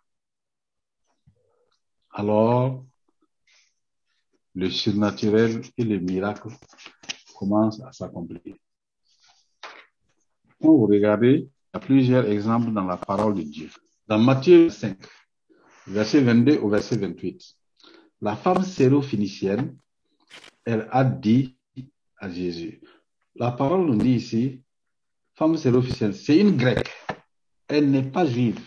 [2.09, 2.83] Alors,
[4.55, 6.47] le surnaturel et le miracle
[7.35, 8.55] commencent à s'accomplir.
[10.59, 13.69] Quand vous regardez, il y a plusieurs exemples dans la parole de Dieu.
[14.07, 14.97] Dans Matthieu 5,
[15.85, 17.55] verset 22 au verset 28,
[18.21, 19.77] la femme séro-phénicienne,
[20.65, 21.55] elle a dit
[22.17, 22.81] à Jésus,
[23.35, 24.63] la parole nous dit ici,
[25.35, 26.89] femme séro-phénicienne, c'est une grecque,
[27.67, 28.59] elle n'est pas juive.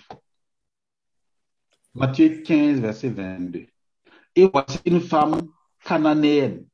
[1.93, 3.66] Matthieu 15, verset 22.
[4.36, 5.41] Et voici une femme
[5.84, 6.64] cananéenne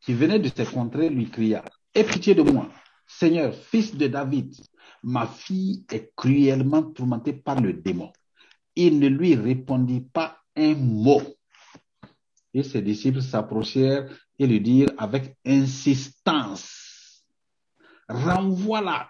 [0.00, 1.64] qui venait de ses contrées lui cria,
[1.94, 2.68] Aie pitié de moi,
[3.06, 4.54] Seigneur, fils de David,
[5.04, 8.12] ma fille est cruellement tourmentée par le démon.
[8.74, 11.22] Il ne lui répondit pas un mot.
[12.52, 17.24] Et ses disciples s'approchèrent et lui dirent avec insistance,
[18.08, 19.08] renvoie-la,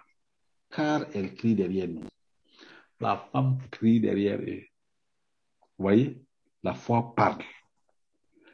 [0.69, 2.03] car elle crie derrière nous.
[3.01, 4.63] La femme crie derrière eux.
[5.59, 6.21] Vous voyez,
[6.61, 7.43] la foi parle.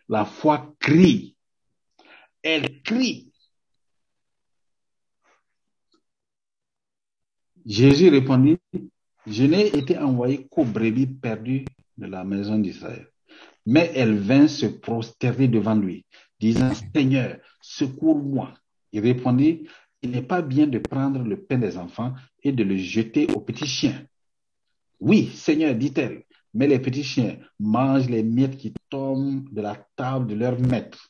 [0.07, 1.35] La foi crie.
[2.41, 3.33] Elle crie.
[7.65, 8.57] Jésus répondit,
[9.25, 11.65] je n'ai été envoyé qu'aux brebis perdues
[11.97, 13.11] de la maison d'Israël.
[13.65, 16.05] Mais elle vint se prosterner devant lui,
[16.39, 18.53] disant, Seigneur, secours-moi.
[18.93, 19.67] Il répondit,
[20.01, 23.41] il n'est pas bien de prendre le pain des enfants et de le jeter aux
[23.41, 24.07] petits chiens.
[24.99, 26.23] Oui, Seigneur, dit-elle,
[26.53, 31.09] mais les petits chiens mangent les miettes qui tombent de la table de leur maître.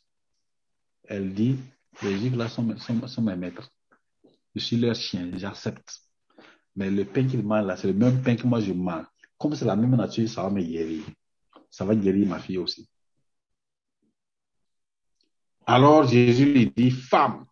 [1.05, 1.57] Elle dit,
[2.03, 3.71] les gifles là sont, sont, sont mes maîtres.
[4.55, 6.01] Je suis leur chien, j'accepte.
[6.75, 9.05] Mais le pain qu'ils mangent là, c'est le même pain que moi je mange.
[9.37, 11.03] Comme c'est la même nature, ça va me guérir.
[11.69, 12.89] Ça va guérir ma fille aussi.
[15.65, 17.45] Alors Jésus lui dit, femme,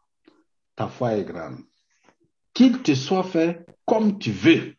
[0.76, 1.60] ta foi est grande.
[2.54, 4.75] Qu'il te soit fait comme tu veux.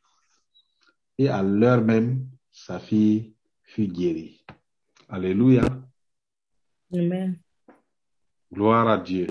[1.19, 4.45] Et à l'heure même, sa fille fut guérie.
[5.09, 5.62] Alléluia.
[6.93, 7.39] Amen.
[8.53, 9.27] Gloire à Dieu.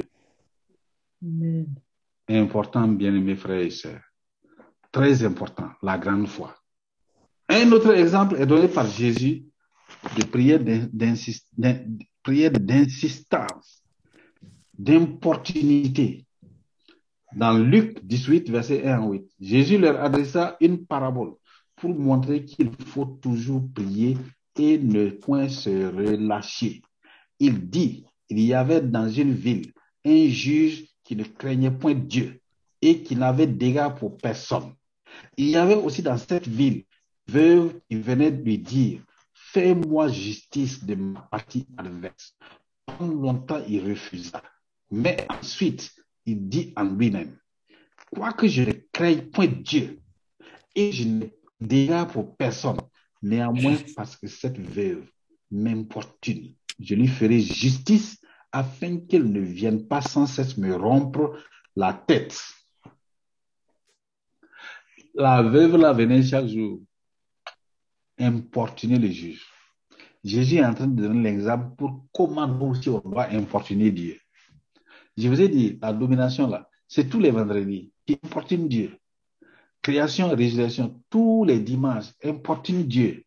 [1.23, 1.67] Amen.
[2.27, 4.01] Important, bien-aimés frères et sœurs.
[4.91, 6.55] Très important, la grande foi.
[7.49, 9.45] Un autre exemple est donné par Jésus
[10.17, 10.59] de prière
[10.91, 11.86] d'insist- d'in-
[12.23, 13.83] prière d'insistance,
[14.77, 16.25] d'importunité.
[17.36, 21.36] Dans Luc 18, verset 1 à 8, Jésus leur adressa une parabole
[21.86, 24.17] pour montrer qu'il faut toujours prier
[24.57, 26.81] et ne point se relâcher.
[27.39, 29.71] Il dit, il y avait dans une ville
[30.03, 32.41] un juge qui ne craignait point Dieu
[32.81, 34.73] et qui n'avait d'égard pour personne.
[35.38, 36.86] Il y avait aussi dans cette ville
[37.27, 39.01] veuve qui venait lui dire,
[39.33, 42.36] fais-moi justice de ma partie adverse.
[42.86, 44.41] Pendant longtemps, il refusa.
[44.89, 45.93] Mais ensuite,
[46.25, 47.38] il dit en lui-même,
[48.11, 49.99] quoique je ne craigne point Dieu
[50.75, 52.77] et je n'ai d'égard pour personne,
[53.21, 55.05] néanmoins parce que cette veuve
[55.51, 58.19] m'importune, je lui ferai justice
[58.51, 61.37] afin qu'elle ne vienne pas sans cesse me rompre
[61.75, 62.41] la tête.
[65.13, 66.81] La veuve là venait chaque jour
[68.19, 69.45] importuner le juge.
[70.23, 74.17] Jésus est en train de donner l'exemple pour comment nous aussi on doit importuner Dieu.
[75.17, 78.97] Je vous ai dit, la domination là, c'est tous les vendredis qui importune Dieu.
[79.86, 83.23] Création et résurrection, tous les dimanches, importune Dieu.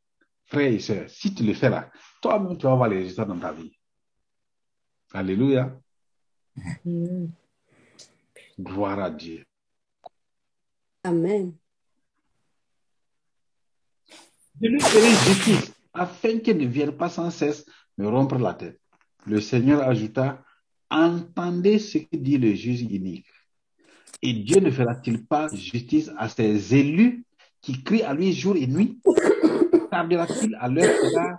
[0.46, 1.88] Frères et sœurs, si tu le fais là,
[2.20, 3.78] toi-même tu vas voir les résultats dans ta vie.
[5.12, 5.80] Alléluia.
[8.58, 9.44] Gloire à Dieu.
[11.04, 11.54] Amen.
[14.60, 17.64] Je lui ferai justice afin qu'elle ne vienne pas sans cesse
[17.96, 18.80] me rompre la tête.
[19.26, 20.44] Le Seigneur ajouta,
[20.90, 23.28] entendez ce que dit le juge inique.
[24.22, 27.24] Et Dieu ne fera-t-il pas justice à ses élus
[27.60, 29.00] qui crient à lui jour et nuit?
[29.90, 31.38] Tardera-t-il à leur égard?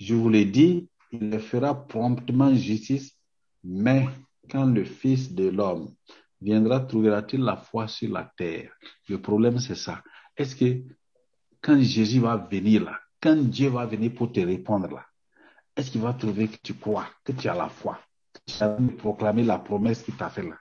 [0.00, 3.16] Je vous l'ai dit, il fera promptement justice,
[3.64, 4.08] mais
[4.50, 5.92] quand le Fils de l'homme
[6.40, 8.70] viendra, trouvera-t-il la foi sur la terre?
[9.08, 10.02] Le problème, c'est ça.
[10.36, 10.82] Est-ce que
[11.60, 15.04] quand Jésus va venir là, quand Dieu va venir pour te répondre là,
[15.76, 17.98] est-ce qu'il va trouver que tu crois, que tu as la foi,
[18.32, 20.56] que tu as proclamé la promesse qu'il t'a fait là?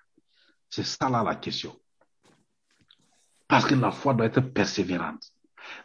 [0.70, 1.78] C'est ça là la question.
[3.48, 5.32] Parce que la foi doit être persévérante.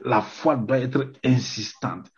[0.01, 2.11] La foi doit être insistante.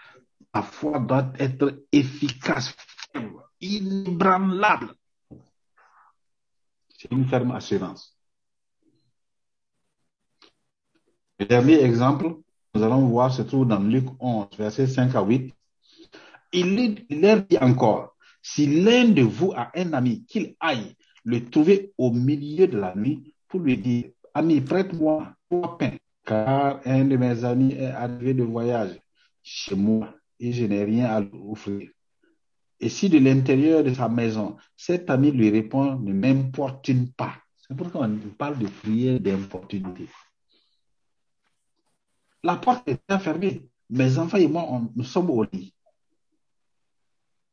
[0.55, 2.75] La foi doit être efficace,
[3.13, 4.95] ferme, inébranlable.
[6.97, 8.17] C'est une ferme assurance.
[11.39, 12.37] Le dernier exemple,
[12.75, 15.53] nous allons voir, se trouve dans Luc 11, versets 5 à 8.
[16.53, 21.93] Il, leur dit encore, si l'un de vous a un ami, qu'il aille le trouver
[21.99, 27.17] au milieu de la nuit pour lui dire, ami, prête-moi trois pains, car un de
[27.17, 29.01] mes amis est arrivé de voyage
[29.43, 31.91] chez moi et je n'ai rien à lui offrir.
[32.81, 37.35] Et si de l'intérieur de sa maison, cet ami lui répond, ne m'importune pas.
[37.57, 40.07] C'est pourquoi on parle de prière d'importunité.
[42.43, 43.63] La porte est fermée.
[43.89, 45.75] Mes enfants et moi, nous sommes au lit.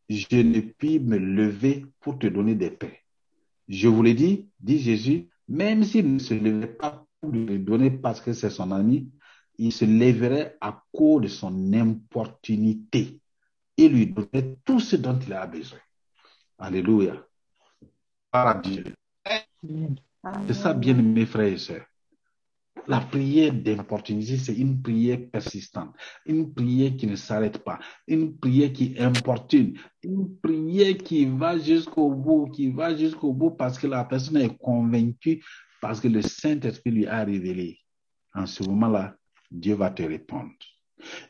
[0.10, 2.90] Je ne puis me lever pour te donner des pains.
[3.72, 7.90] Je vous l'ai dit, dit Jésus, même s'il ne se levait pas pour lui donner
[7.90, 9.10] parce que c'est son ami,
[9.58, 13.22] il se lèverait à cause de son importunité
[13.78, 15.80] et lui donnerait tout ce dont il a besoin.
[16.58, 17.26] Alléluia.
[18.62, 18.84] Dieu.
[19.64, 19.96] Amen.
[20.48, 21.86] C'est ça, bien mes frères et sœurs.
[22.88, 25.94] La prière d'importunité, c'est une prière persistante,
[26.26, 32.12] une prière qui ne s'arrête pas, une prière qui importune, une prière qui va jusqu'au
[32.12, 35.44] bout, qui va jusqu'au bout parce que la personne est convaincue,
[35.80, 37.80] parce que le Saint-Esprit lui a révélé.
[38.34, 39.16] En ce moment-là,
[39.52, 40.52] Dieu va te répondre.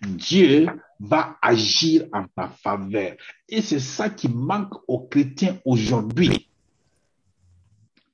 [0.01, 0.67] Dieu
[0.99, 3.15] va agir en ta faveur.
[3.49, 6.49] Et c'est ça qui manque aux chrétiens aujourd'hui.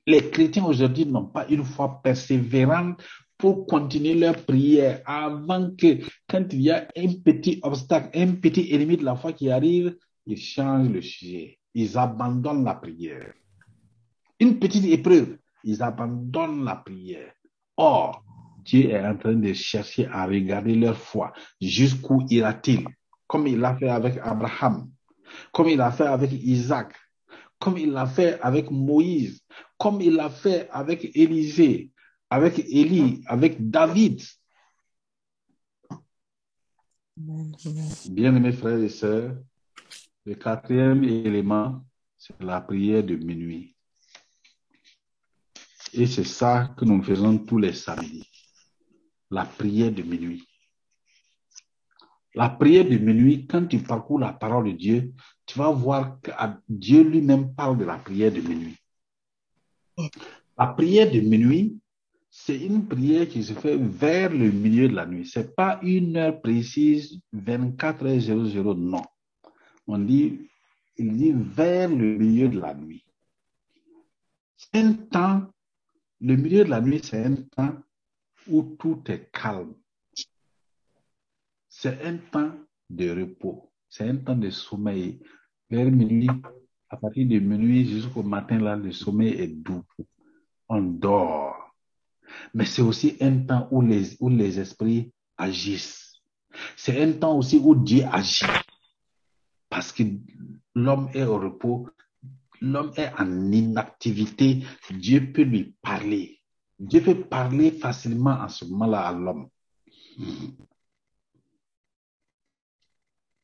[0.06, 3.02] Les chrétiens aujourd'hui n'ont pas une foi persévérante
[3.38, 8.74] pour continuer leur prière avant que, quand il y a un petit obstacle, un petit
[8.74, 11.58] ennemi de la foi qui arrive, ils changent le sujet.
[11.72, 13.32] Ils abandonnent la prière.
[14.40, 17.32] Une petite épreuve, ils abandonnent la prière.
[17.76, 18.24] Or,
[18.64, 21.32] Dieu est en train de chercher à regarder leur foi.
[21.60, 22.86] Jusqu'où ira-t-il?
[23.28, 24.90] Comme il l'a fait avec Abraham,
[25.52, 26.92] comme il l'a fait avec Isaac,
[27.58, 29.42] comme il l'a fait avec Moïse,
[29.76, 31.92] comme il l'a fait avec Élisée,
[32.30, 34.22] avec Élie, avec David.
[37.16, 39.36] Bien-aimés frères et sœurs,
[40.24, 41.84] le quatrième élément,
[42.16, 43.74] c'est la prière de minuit.
[45.92, 48.28] Et c'est ça que nous faisons tous les samedis.
[49.30, 50.46] La prière de minuit.
[52.34, 55.12] La prière de minuit, quand tu parcours la parole de Dieu,
[55.46, 56.30] tu vas voir que
[56.68, 58.76] Dieu lui-même parle de la prière de minuit.
[60.56, 61.80] La prière de minuit,
[62.40, 65.26] c'est une prière qui se fait vers le milieu de la nuit.
[65.26, 69.02] Ce n'est pas une heure précise, 24 h 00, non.
[69.86, 70.48] On dit,
[70.96, 73.04] il dit vers le milieu de la nuit.
[74.56, 75.52] C'est un temps,
[76.20, 77.76] le milieu de la nuit, c'est un temps
[78.46, 79.74] où tout est calme.
[81.68, 82.54] C'est un temps
[82.88, 83.70] de repos.
[83.88, 85.20] C'est un temps de sommeil.
[85.68, 86.30] Vers minuit,
[86.88, 89.84] à partir de minuit jusqu'au matin, là, le sommeil est doux.
[90.68, 91.67] On dort.
[92.54, 96.14] Mais c'est aussi un temps où les, où les esprits agissent.
[96.76, 98.46] C'est un temps aussi où Dieu agit.
[99.68, 100.02] Parce que
[100.74, 101.88] l'homme est au repos,
[102.60, 106.40] l'homme est en inactivité, Dieu peut lui parler.
[106.78, 109.48] Dieu peut parler facilement en ce moment-là à l'homme.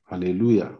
[0.06, 0.78] Alléluia.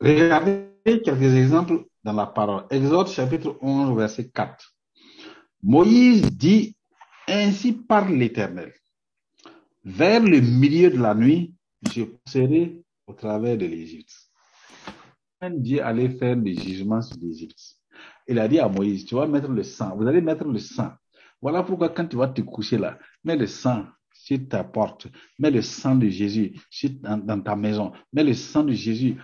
[0.00, 2.64] Regardez quelques exemples dans la parole.
[2.70, 4.75] Exode chapitre 11, verset 4.
[5.68, 6.76] Moïse dit,
[7.26, 8.72] ainsi parle l'Éternel.
[9.82, 11.56] Vers le milieu de la nuit,
[11.92, 14.14] je passerai au travers de l'Égypte.
[15.42, 17.78] Dieu allait faire le jugement sur l'Égypte,
[18.28, 20.92] il a dit à Moïse, tu vas mettre le sang, vous allez mettre le sang.
[21.42, 25.08] Voilà pourquoi quand tu vas te coucher là, mets le sang sur ta porte,
[25.40, 26.54] mets le sang de Jésus
[27.00, 29.16] dans ta maison, mets le sang de Jésus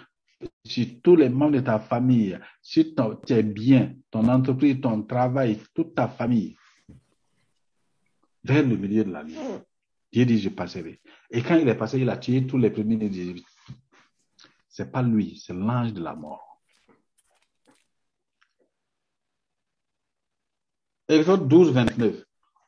[0.64, 2.84] sur tous les membres de ta famille, sur
[3.26, 6.56] tes biens, ton entreprise, ton travail, toute ta famille,
[8.44, 9.36] vers le milieu de la nuit.
[10.12, 11.00] Dieu dit, je passerai.
[11.30, 13.46] Et quand il est passé, il a tué tous les premiers d'Égypte.
[14.68, 16.60] Ce n'est pas lui, c'est l'ange de la mort.
[21.08, 22.24] Exode 12, 29.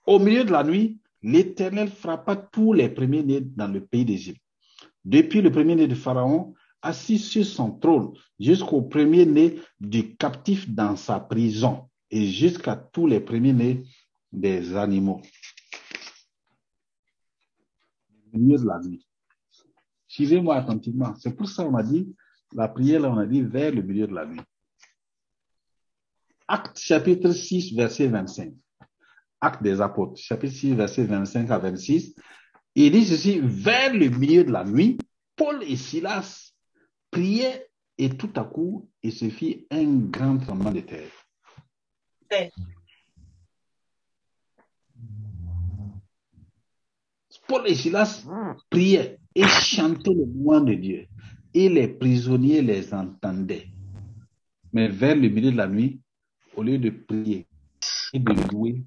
[0.06, 4.42] Au milieu de la nuit, l'Éternel frappa tous les premiers-nés dans le pays d'Égypte.
[5.04, 6.54] Depuis le premier-né de Pharaon
[6.84, 13.20] assis sur son trône jusqu'au premier-né du captif dans sa prison et jusqu'à tous les
[13.20, 13.84] premiers-nés
[14.30, 15.20] des animaux.
[18.32, 19.06] Au milieu de la nuit.
[20.06, 21.14] Suivez-moi attentivement.
[21.16, 22.14] C'est pour ça qu'on a dit,
[22.52, 24.40] la prière, là, on a dit vers le milieu de la nuit.
[26.46, 28.52] Acte chapitre 6, verset 25.
[29.40, 32.14] Acte des apôtres, chapitre 6, verset 25 à 26.
[32.74, 34.98] Il dit ceci, vers le milieu de la nuit,
[35.36, 36.43] Paul et Silas
[37.14, 41.12] priaient et tout à coup, il se fit un grand tremblement de terre.
[47.46, 48.26] Paul et Silas
[48.68, 51.06] priaient et chantaient le nom de Dieu.
[51.52, 53.68] Et les prisonniers les entendaient.
[54.72, 56.00] Mais vers le milieu de la nuit,
[56.56, 57.46] au lieu de prier
[58.12, 58.82] et de louer,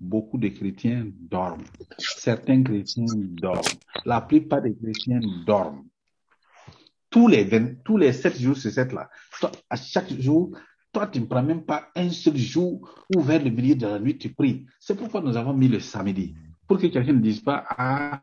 [0.00, 1.64] beaucoup de chrétiens dorment.
[1.98, 3.04] Certains chrétiens
[3.42, 3.60] dorment.
[4.06, 5.84] La plupart des chrétiens dorment.
[7.10, 9.08] Tous les, 20, tous les 7 jours sur 7 là,
[9.70, 10.50] à chaque jour,
[10.92, 13.98] toi, tu ne prends même pas un seul jour où vers le milieu de la
[13.98, 14.66] nuit, tu pries.
[14.78, 16.34] C'est pourquoi nous avons mis le samedi.
[16.66, 18.22] Pour que quelqu'un ne dise pas, ah,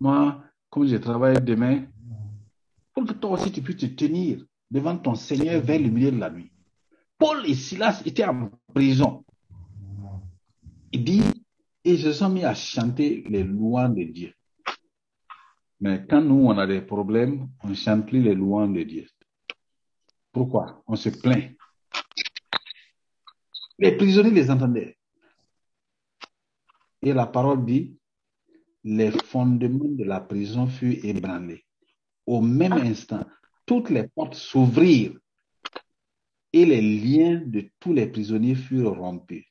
[0.00, 1.84] moi, comme je travaille demain,
[2.92, 6.18] pour que toi aussi tu puisses te tenir devant ton Seigneur vers le milieu de
[6.18, 6.50] la nuit.
[7.18, 9.24] Paul et Silas étaient en prison.
[10.92, 11.22] Il dit,
[11.84, 14.32] et se sont mis à chanter les louanges de Dieu.
[15.84, 19.06] Mais quand nous, on a des problèmes, on ne chante plus les louanges de Dieu.
[20.32, 20.82] Pourquoi?
[20.86, 21.54] On se plaint.
[23.78, 24.96] Les prisonniers les entendaient.
[27.02, 27.98] Et la parole dit,
[28.82, 31.66] les fondements de la prison furent ébranlés.
[32.24, 33.26] Au même instant,
[33.66, 35.18] toutes les portes s'ouvrirent
[36.54, 39.44] et les liens de tous les prisonniers furent rompus.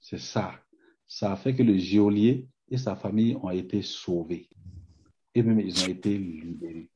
[0.00, 0.60] C'est ça.
[1.06, 4.48] Ça a fait que le geôlier et sa famille ont été sauvés.
[5.34, 6.90] Et même ils ont été libérés.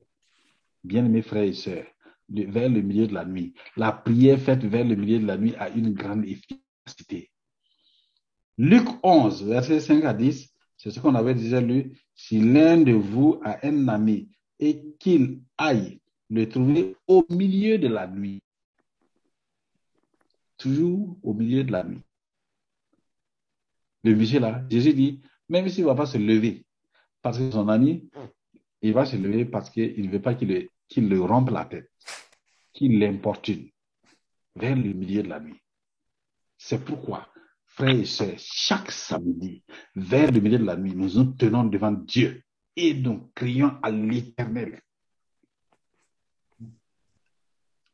[0.82, 1.86] Bien aimés frères et sœurs,
[2.28, 5.54] vers le milieu de la nuit, la prière faite vers le milieu de la nuit
[5.56, 7.30] a une grande efficacité.
[8.56, 11.98] Luc 11, verset 5 à 10, c'est ce qu'on avait déjà lu.
[12.14, 14.28] Si l'un de vous a un ami
[14.60, 16.00] et qu'il aille
[16.30, 18.42] le trouver au milieu de la nuit,
[20.56, 22.02] toujours au milieu de la nuit.
[24.04, 26.64] Le monsieur là, Jésus dit, même s'il ne va pas se lever,
[27.22, 28.08] parce que son ami,
[28.82, 31.64] il va se lever parce qu'il ne veut pas qu'il le, qu'il le rompe la
[31.64, 31.90] tête,
[32.72, 33.70] qu'il l'importune
[34.56, 35.60] vers le milieu de la nuit.
[36.56, 37.28] C'est pourquoi,
[37.64, 39.64] frères et sœurs, chaque samedi,
[39.94, 42.42] vers le milieu de la nuit, nous nous tenons devant Dieu
[42.76, 44.80] et nous crions à l'éternel.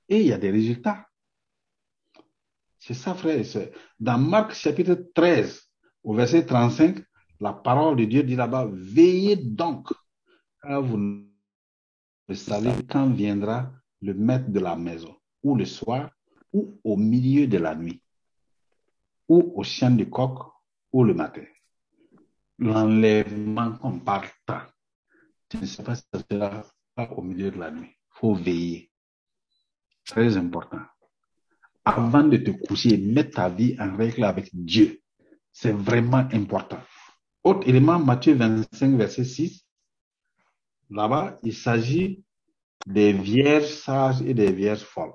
[0.09, 1.07] Et il y a des résultats.
[2.78, 3.68] C'est ça, frères et sœurs.
[3.98, 5.70] Dans Marc chapitre 13,
[6.03, 6.98] au verset 35,
[7.41, 9.88] la parole de Dieu dit là-bas, veillez donc,
[10.62, 13.70] car vous ne savez quand viendra
[14.03, 16.11] le maître de la maison, ou le soir,
[16.53, 18.03] ou au milieu de la nuit,
[19.28, 20.38] ou au chien du coq,
[20.93, 21.45] ou le matin.
[22.59, 24.28] L'enlèvement qu'on parle
[25.49, 26.62] tu ne sais pas si ça sera
[27.16, 27.91] au milieu de la nuit.
[27.91, 28.91] Il faut veiller.
[30.05, 30.82] Très important.
[31.84, 35.01] Avant de te coucher, mets ta vie en règle avec Dieu.
[35.53, 36.78] C'est vraiment important.
[37.43, 39.66] Autre élément, Matthieu 25, verset 6.
[40.91, 42.22] Là-bas, il s'agit
[42.86, 45.14] des vierges sages et des vierges folles.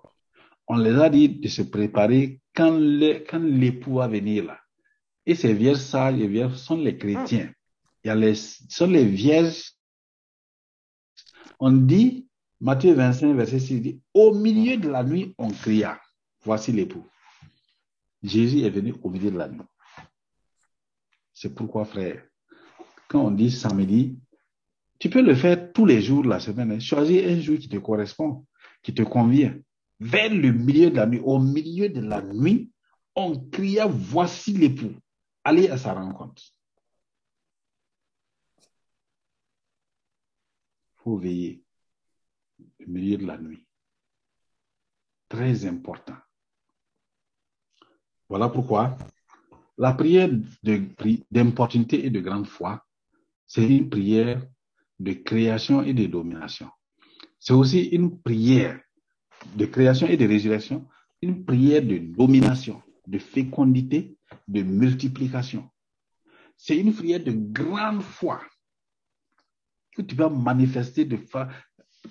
[0.67, 4.59] On les a dit de se préparer quand l'époux va venir là.
[5.26, 7.51] Et ces vierges sages et vierges sont les chrétiens.
[8.03, 9.73] Il y a les, sont les vierges.
[11.59, 12.28] On dit,
[12.59, 15.99] Matthieu 25, verset 6, dit, au milieu de la nuit, on cria,
[16.43, 17.05] voici l'époux.
[18.23, 19.61] Jésus est venu au milieu de la nuit.
[21.36, 22.25] C'est pourquoi, frère,
[23.09, 24.17] quand on dit samedi,
[24.97, 26.71] tu peux le faire tous les jours de la semaine.
[26.71, 26.79] Hein.
[26.79, 28.47] Choisis un jour qui te correspond,
[28.81, 29.53] qui te convient.
[29.99, 32.71] Vers le milieu de la nuit, au milieu de la nuit,
[33.15, 34.95] on cria, voici l'époux.
[35.43, 36.41] Allez à sa rencontre.
[40.97, 41.63] Il faut veiller
[42.79, 43.67] au milieu de la nuit.
[45.27, 46.15] Très important.
[48.29, 48.97] Voilà pourquoi
[49.78, 50.30] la prière
[51.32, 52.86] d'importunité et de grande foi,
[53.47, 54.41] c'est une prière
[54.99, 56.69] de création et de domination.
[57.39, 58.80] C'est aussi une prière
[59.55, 60.88] de création et de résurrection,
[61.21, 64.17] une prière de domination, de fécondité,
[64.47, 65.69] de multiplication.
[66.57, 68.41] C'est une prière de grande foi
[69.95, 71.07] que tu vas manifester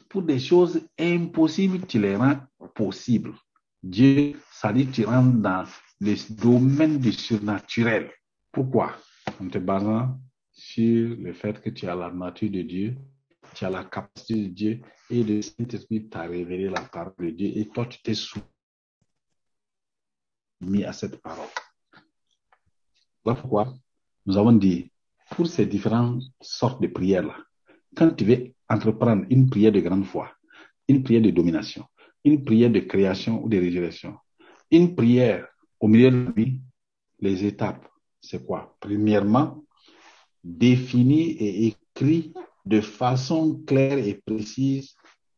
[0.08, 2.40] pour des choses impossibles, tu les rends
[2.74, 3.34] possibles.
[3.82, 5.64] Dieu, ça dit, tu rentres dans
[6.04, 8.10] les domaines du surnaturel.
[8.52, 8.94] Pourquoi?
[9.40, 10.20] En te basant
[10.52, 12.94] sur le fait que tu as la nature de Dieu,
[13.54, 17.52] tu as la capacité de Dieu et le Saint-Esprit t'a révélé la parole de Dieu
[17.56, 18.44] et toi tu t'es soumis
[20.84, 21.48] à cette parole.
[23.24, 23.74] Voilà pourquoi
[24.26, 24.90] nous avons dit,
[25.30, 27.36] pour ces différentes sortes de prières-là,
[27.96, 30.30] quand tu veux entreprendre une prière de grande foi,
[30.86, 31.86] une prière de domination,
[32.24, 34.18] une prière de création ou de résurrection,
[34.70, 35.48] une prière
[35.84, 36.62] au milieu de la vie,
[37.20, 37.86] les étapes,
[38.18, 38.74] c'est quoi?
[38.80, 39.66] Premièrement,
[40.42, 42.32] définir et écrire
[42.64, 44.94] de façon claire et précise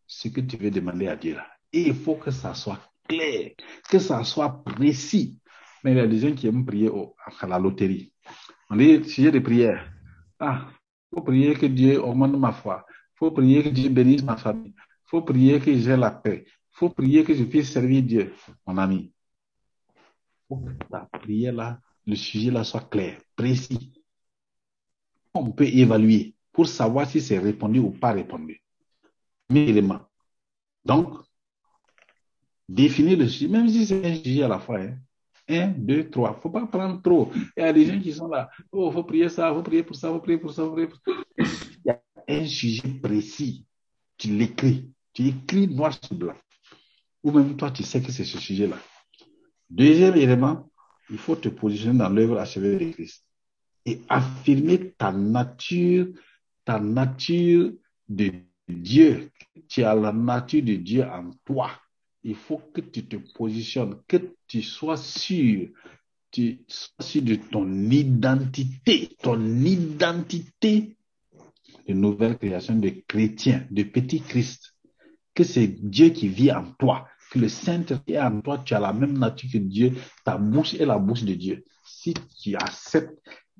[0.07, 1.37] ce que tu veux demander à Dieu.
[1.73, 2.79] Et il faut que ça soit
[3.09, 3.51] clair,
[3.91, 5.41] que ça soit précis.
[5.83, 6.93] Mais il y a des gens qui aiment prier
[7.41, 8.13] à la loterie.
[8.71, 9.91] On dit, sujet de prière.
[10.39, 10.69] Ah,
[11.13, 12.87] faut prier que Dieu augmente ma foi.
[13.17, 14.75] faut prier que Dieu bénisse ma famille.
[15.07, 16.45] faut prier que j'ai la paix.
[16.71, 18.33] faut prier que je puisse servir Dieu,
[18.65, 19.13] mon ami.
[20.49, 23.93] Faut que la prière là, le sujet là soit clair, précis.
[25.35, 28.63] On peut évaluer pour savoir si c'est répondu ou pas répondu.
[29.51, 30.01] Mais élément.
[30.85, 31.19] Donc,
[32.69, 34.81] définir le sujet, même si c'est un sujet à la fois.
[34.81, 34.97] Hein.
[35.49, 36.41] Un, deux, trois.
[36.41, 37.31] Faut pas prendre trop.
[37.57, 38.51] Il y a des gens qui sont là.
[38.73, 40.99] Oh, faut prier ça, faut prier pour ça, faut prier pour ça, faut prier pour
[41.07, 41.13] ça.
[41.39, 43.65] Il y a un sujet précis.
[44.17, 44.91] Tu l'écris.
[45.13, 46.35] Tu écris noir sur blanc.
[47.23, 48.77] Ou même toi, tu sais que c'est ce sujet-là.
[49.71, 50.71] Deuxième élément,
[51.11, 53.25] il faut te positionner dans l'œuvre achevée de Christ
[53.85, 56.09] et affirmer ta nature,
[56.65, 57.73] ta nature
[58.09, 58.33] de
[58.69, 59.31] Dieu.
[59.69, 61.71] Tu as la nature de Dieu en toi.
[62.25, 64.17] Il faut que tu te positionnes, que
[64.49, 65.69] tu sois sûr,
[66.33, 70.97] tu sois de ton identité, ton identité
[71.87, 74.75] de nouvelle création de chrétien, de petit Christ,
[75.35, 78.81] que c'est Dieu qui vit en toi, que le Saint-Esprit est en toi, tu as
[78.81, 79.93] la même nature que Dieu,
[80.25, 81.65] ta bouche est la bouche de Dieu.
[81.85, 83.19] Si tu acceptes,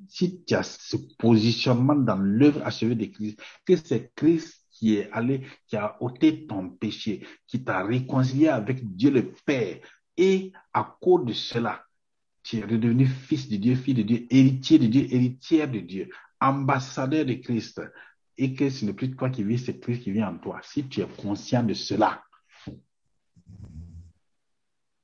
[0.09, 5.11] si tu as ce positionnement dans l'œuvre achevée de Christ, que c'est Christ qui est
[5.11, 9.79] allé, qui a ôté ton péché, qui t'a réconcilié avec Dieu le Père,
[10.17, 11.83] et à cause de cela,
[12.43, 16.09] tu es redevenu fils de Dieu, fille de Dieu, héritier de Dieu, héritière de Dieu,
[16.41, 17.81] ambassadeur de Christ.
[18.39, 20.61] Et que ce n'est plus toi qui vis, c'est Christ qui vit en toi.
[20.63, 22.23] Si tu es conscient de cela,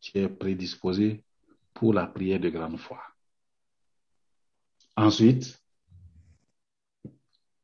[0.01, 1.23] tu es prédisposé
[1.73, 3.01] pour la prière de grande foi.
[4.97, 5.62] Ensuite,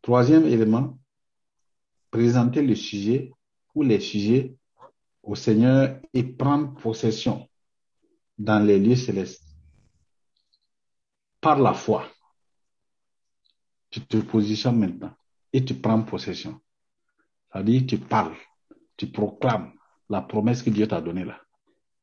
[0.00, 0.98] troisième élément,
[2.10, 3.32] présenter le sujet
[3.74, 4.56] ou les sujets
[5.22, 7.48] au Seigneur et prendre possession
[8.38, 9.44] dans les lieux célestes
[11.40, 12.08] par la foi.
[13.90, 15.14] Tu te positionnes maintenant
[15.52, 16.60] et tu prends possession.
[17.52, 18.36] C'est-à-dire, tu parles,
[18.96, 19.77] tu proclames
[20.08, 21.38] la promesse que Dieu t'a donnée là.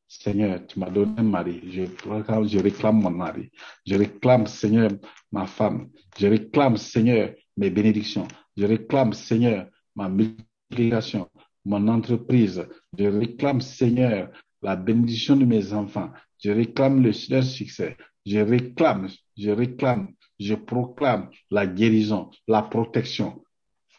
[0.08, 3.50] Seigneur, tu m'as donné un mari, je je réclame mon mari.
[3.84, 4.90] Je réclame, Seigneur,
[5.32, 5.90] ma femme.
[6.16, 8.28] Je réclame, Seigneur, mes bénédictions.
[8.56, 11.28] Je réclame, Seigneur, ma multiplication,
[11.64, 12.66] mon entreprise.
[12.96, 14.30] Je réclame, Seigneur,
[14.62, 16.12] la bénédiction de mes enfants.
[16.42, 17.96] Je réclame le, leur succès.
[18.24, 23.42] Je réclame, je réclame, je proclame la guérison, la protection.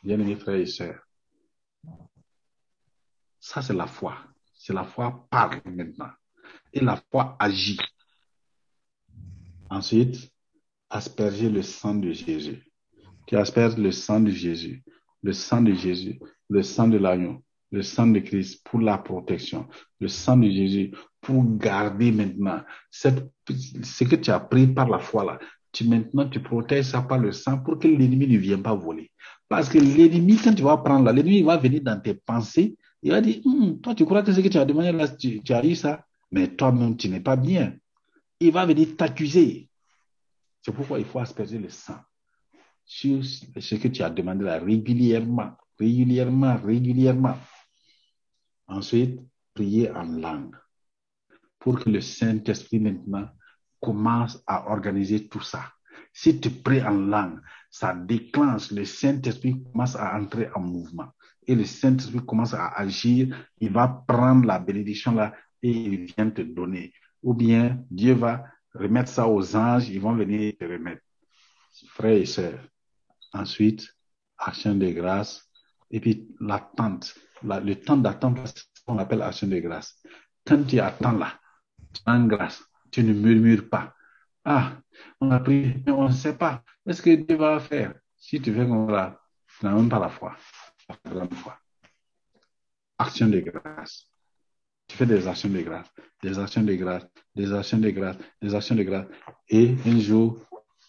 [0.04, 1.07] Bien-aimés frères et sœurs,
[3.48, 4.18] ça c'est la foi.
[4.54, 6.10] C'est la foi parle maintenant.
[6.74, 7.80] Et la foi agit.
[9.70, 10.30] Ensuite,
[10.90, 12.62] asperger le sang de Jésus.
[13.26, 14.84] Tu asperges le sang de Jésus,
[15.24, 16.20] le sang de Jésus,
[16.50, 17.42] le sang de l'agneau,
[17.72, 19.68] le sang de Christ pour la protection,
[20.02, 20.92] le sang de Jésus
[21.22, 22.62] pour garder maintenant
[22.92, 23.32] cette,
[23.84, 25.40] ce que tu as pris par la foi là.
[25.72, 29.12] Tu, maintenant, tu protèges ça par le sang pour que l'ennemi ne vienne pas voler.
[29.48, 32.76] Parce que l'ennemi, quand tu vas prendre là, l'ennemi va venir dans tes pensées.
[33.02, 35.42] Il va dire, hum, toi, tu crois que ce que tu as demandé là, tu,
[35.42, 37.76] tu as eu ça, mais toi-même, tu n'es pas bien.
[38.40, 39.70] Il va venir t'accuser.
[40.62, 42.00] C'est pourquoi il faut asperger le sang
[42.86, 47.38] sur ce que tu as demandé là régulièrement, régulièrement, régulièrement.
[48.68, 49.20] Ensuite,
[49.54, 50.56] prier en langue
[51.60, 53.30] pour que le Saint-Esprit maintenant
[53.82, 55.72] commence à organiser tout ça.
[56.14, 61.10] Si tu pries en langue, ça déclenche, le Saint-Esprit commence à entrer en mouvement.
[61.48, 65.34] Et le Saint-Esprit commence à agir, il va prendre la bénédiction là
[65.64, 66.94] et il vient te donner.
[67.24, 68.44] Ou bien Dieu va
[68.74, 71.02] remettre ça aux anges, ils vont venir te remettre.
[71.90, 72.60] Frères et sœurs.
[73.34, 73.88] Ensuite,
[74.38, 75.50] action de grâce.
[75.90, 77.16] Et puis l'attente.
[77.44, 80.02] le temps d'attente, c'est ce qu'on appelle action de grâce.
[80.46, 81.40] Quand tu attends là,
[81.94, 82.64] tu rends grâce.
[82.92, 83.94] Tu ne murmures pas.
[84.44, 84.78] Ah,
[85.20, 86.64] on a pris, mais on ne sait pas.
[86.86, 87.94] Qu'est-ce que Dieu va faire?
[88.18, 89.20] Si tu comme ça,
[89.60, 90.36] tu n'as même pas la foi.
[92.98, 94.10] Action de grâce.
[94.88, 95.88] Tu fais des actions de grâce,
[96.24, 97.06] des actions de grâce,
[97.36, 99.08] des actions de grâce, des actions de grâce.
[99.50, 100.40] Et un jour,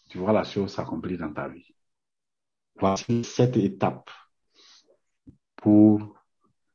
[0.09, 1.75] tu vois la chose s'accomplir dans ta vie.
[2.77, 4.11] Voici cette étape
[5.57, 6.17] pour...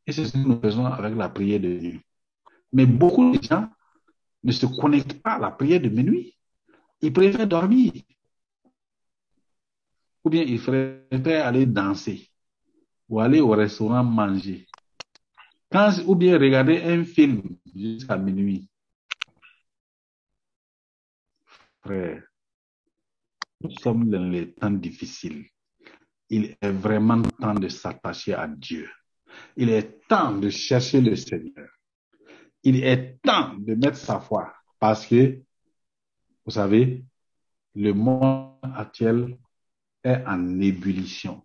[0.05, 2.01] Et c'est ce que nous faisons avec la prière de nuit.
[2.73, 3.69] Mais beaucoup de gens
[4.43, 6.37] ne se connectent pas à la prière de minuit.
[6.99, 7.93] Ils préfèrent dormir.
[10.25, 12.32] Ou bien ils préfèrent aller danser
[13.13, 14.65] ou aller au restaurant manger.
[16.07, 17.43] Ou bien regarder un film
[17.75, 18.67] jusqu'à minuit.
[21.83, 22.23] Frère,
[23.61, 25.45] nous sommes dans les temps difficiles.
[26.27, 28.89] Il est vraiment temps de s'attacher à Dieu.
[29.57, 31.69] Il est temps de chercher le Seigneur.
[32.63, 35.39] Il est temps de mettre sa foi parce que,
[36.45, 37.05] vous savez,
[37.75, 39.37] le monde actuel
[40.03, 41.42] est en ébullition.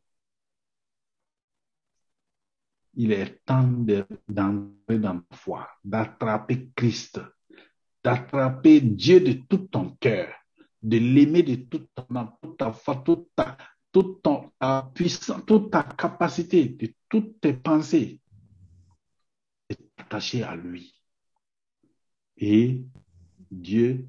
[3.01, 7.21] Il est temps d'entrer dans la foi, d'attraper Christ,
[8.03, 10.35] d'attraper Dieu de tout ton cœur,
[10.83, 11.89] de l'aimer de toute
[12.59, 13.57] ta foi, toute ta,
[13.93, 18.21] toute ta puissance, toute ta capacité, de toutes tes pensées,
[19.69, 20.93] et t'attacher à lui.
[22.37, 22.83] Et
[23.49, 24.09] Dieu,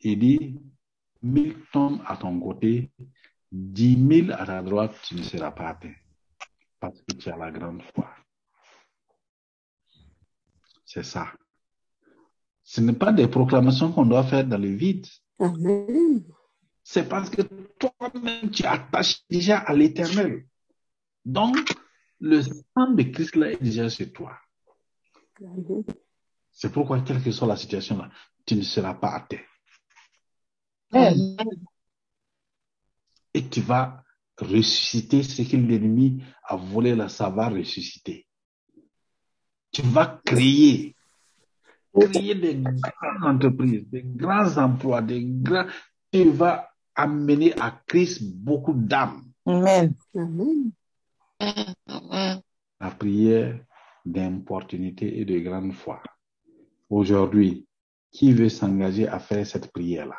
[0.00, 0.60] il dit,
[1.22, 2.90] mille tombent à ton côté,
[3.52, 5.94] dix mille à ta droite, tu ne seras pas atteint.
[6.80, 8.08] Parce que tu as la grande foi.
[10.84, 11.32] C'est ça.
[12.62, 15.06] Ce n'est pas des proclamations qu'on doit faire dans le vide.
[15.38, 16.24] Amen.
[16.82, 20.46] C'est parce que toi-même, tu attaches déjà à l'éternel.
[21.24, 21.56] Donc,
[22.20, 24.38] le sang de Christ là est déjà chez toi.
[25.40, 25.84] Amen.
[26.50, 28.10] C'est pourquoi, quelle que soit la situation là,
[28.46, 29.44] tu ne seras pas atteint.
[33.34, 34.02] Et tu vas
[34.38, 38.26] ressusciter ce que l'ennemi a volé là, ça va ressusciter.
[39.72, 40.94] Tu vas créer,
[41.94, 45.66] créer des grandes entreprises, des grands emplois, des grands,
[46.10, 49.24] tu vas amener à Christ beaucoup d'âmes.
[49.46, 49.94] Amen.
[50.14, 50.72] Amen.
[52.80, 53.60] La prière
[54.04, 56.02] d'importunité et de grande foi.
[56.88, 57.66] Aujourd'hui,
[58.10, 60.16] qui veut s'engager à faire cette prière-là?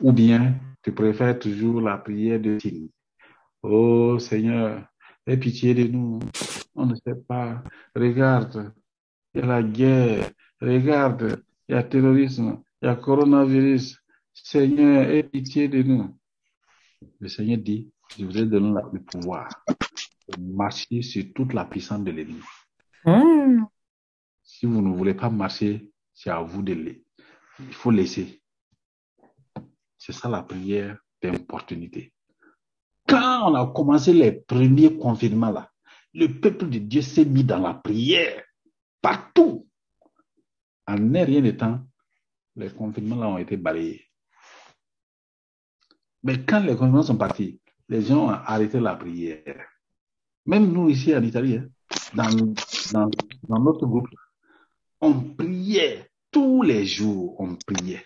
[0.00, 2.88] Ou bien, tu préfères toujours la prière de signe.
[3.66, 4.86] Oh Seigneur,
[5.26, 6.18] aie pitié de nous.
[6.74, 7.64] On ne sait pas.
[7.96, 8.74] Regarde,
[9.32, 10.30] il y a la guerre.
[10.60, 12.62] Regarde, il y a terrorisme.
[12.82, 13.98] Il y a coronavirus.
[14.34, 16.14] Seigneur, aie pitié de nous.
[17.18, 19.48] Le Seigneur dit, je vous ai donné le pouvoir
[20.28, 22.42] de marcher sur toute la puissance de l'ennemi.
[23.06, 23.64] Hmm.
[24.42, 27.02] Si vous ne voulez pas marcher, c'est à vous de le.
[27.60, 28.42] Il faut laisser.
[29.96, 32.13] C'est ça la prière d'importunité.
[33.06, 35.70] Quand on a commencé les premiers confinements là,
[36.14, 38.42] le peuple de Dieu s'est mis dans la prière
[39.02, 39.68] partout.
[40.86, 41.80] En un rien de temps,
[42.56, 44.04] les confinements là ont été balayés.
[46.22, 49.66] Mais quand les confinements sont partis, les gens ont arrêté la prière.
[50.46, 51.68] Même nous ici en Italie, hein,
[52.14, 53.10] dans,
[53.48, 54.08] dans notre groupe,
[55.00, 58.04] on priait tous les jours, on priait.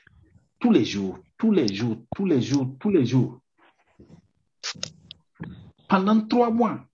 [0.58, 3.40] Tous les jours, tous les jours, tous les jours, tous les jours.
[5.88, 6.84] Pendant trois mois.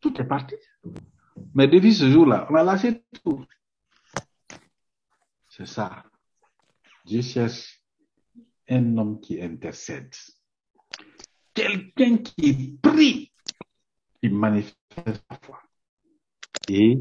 [0.00, 0.54] Tout est parti.
[1.54, 3.44] Mais depuis ce jour-là, on a lâché tout.
[5.48, 6.04] C'est ça.
[7.04, 7.82] Dieu cherche
[8.68, 10.14] un homme qui intercède.
[11.54, 13.32] Quelqu'un qui prie,
[14.20, 15.60] qui manifeste sa foi.
[16.68, 16.98] Et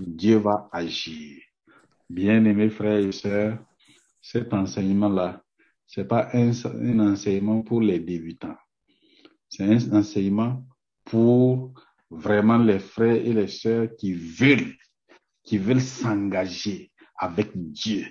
[0.00, 1.40] Dieu va agir.
[2.08, 3.58] Bien-aimés frères et sœurs,
[4.20, 5.44] cet enseignement-là,
[5.86, 8.56] c'est pas un, un enseignement pour les débutants.
[9.50, 10.64] C'est un enseignement
[11.04, 11.74] pour
[12.08, 14.76] vraiment les frères et les sœurs qui veulent,
[15.42, 18.06] qui veulent s'engager avec Dieu,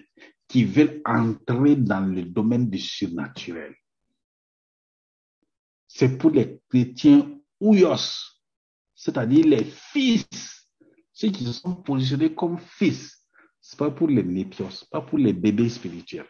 [0.50, 3.74] qui veulent entrer dans le domaine du surnaturel.
[5.88, 8.36] C'est pour les chrétiens ouyos,
[8.94, 10.70] c'est-à-dire les fils,
[11.14, 13.26] ceux qui se sont positionnés comme fils.
[13.62, 16.30] C'est pas pour les népios, pas pour les bébés spirituels.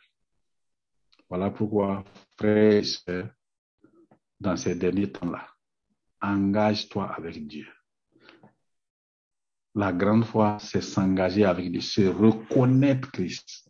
[1.28, 2.04] Voilà pourquoi,
[2.38, 3.30] frères et sœurs,
[4.40, 5.48] dans ces derniers temps-là,
[6.22, 7.68] engage-toi avec Dieu.
[9.76, 13.70] La grande foi, c'est s'engager avec Dieu, c'est reconnaître Christ.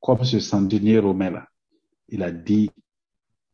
[0.00, 1.46] Comme ce centenier romain-là,
[2.08, 2.70] il a dit,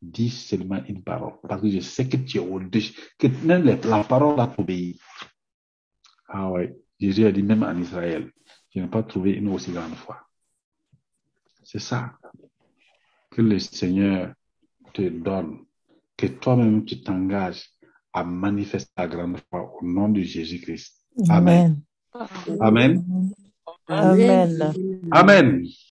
[0.00, 4.04] dis seulement une parole, parce que je sais que tu es au-dessus, que même la
[4.04, 4.98] parole a t'obéi.
[6.28, 8.30] Ah ouais, Jésus a dit même en Israël,
[8.74, 10.26] je n'ai pas trouvé une aussi grande foi.
[11.62, 12.18] C'est ça
[13.30, 14.34] que le Seigneur
[14.92, 15.65] te donne,
[16.16, 17.70] que toi-même tu t'engages
[18.12, 20.94] à manifester la grande foi au nom de Jésus-Christ.
[21.28, 21.82] Amen.
[22.60, 23.04] Amen.
[23.88, 24.74] Amen.
[25.12, 25.66] Amen.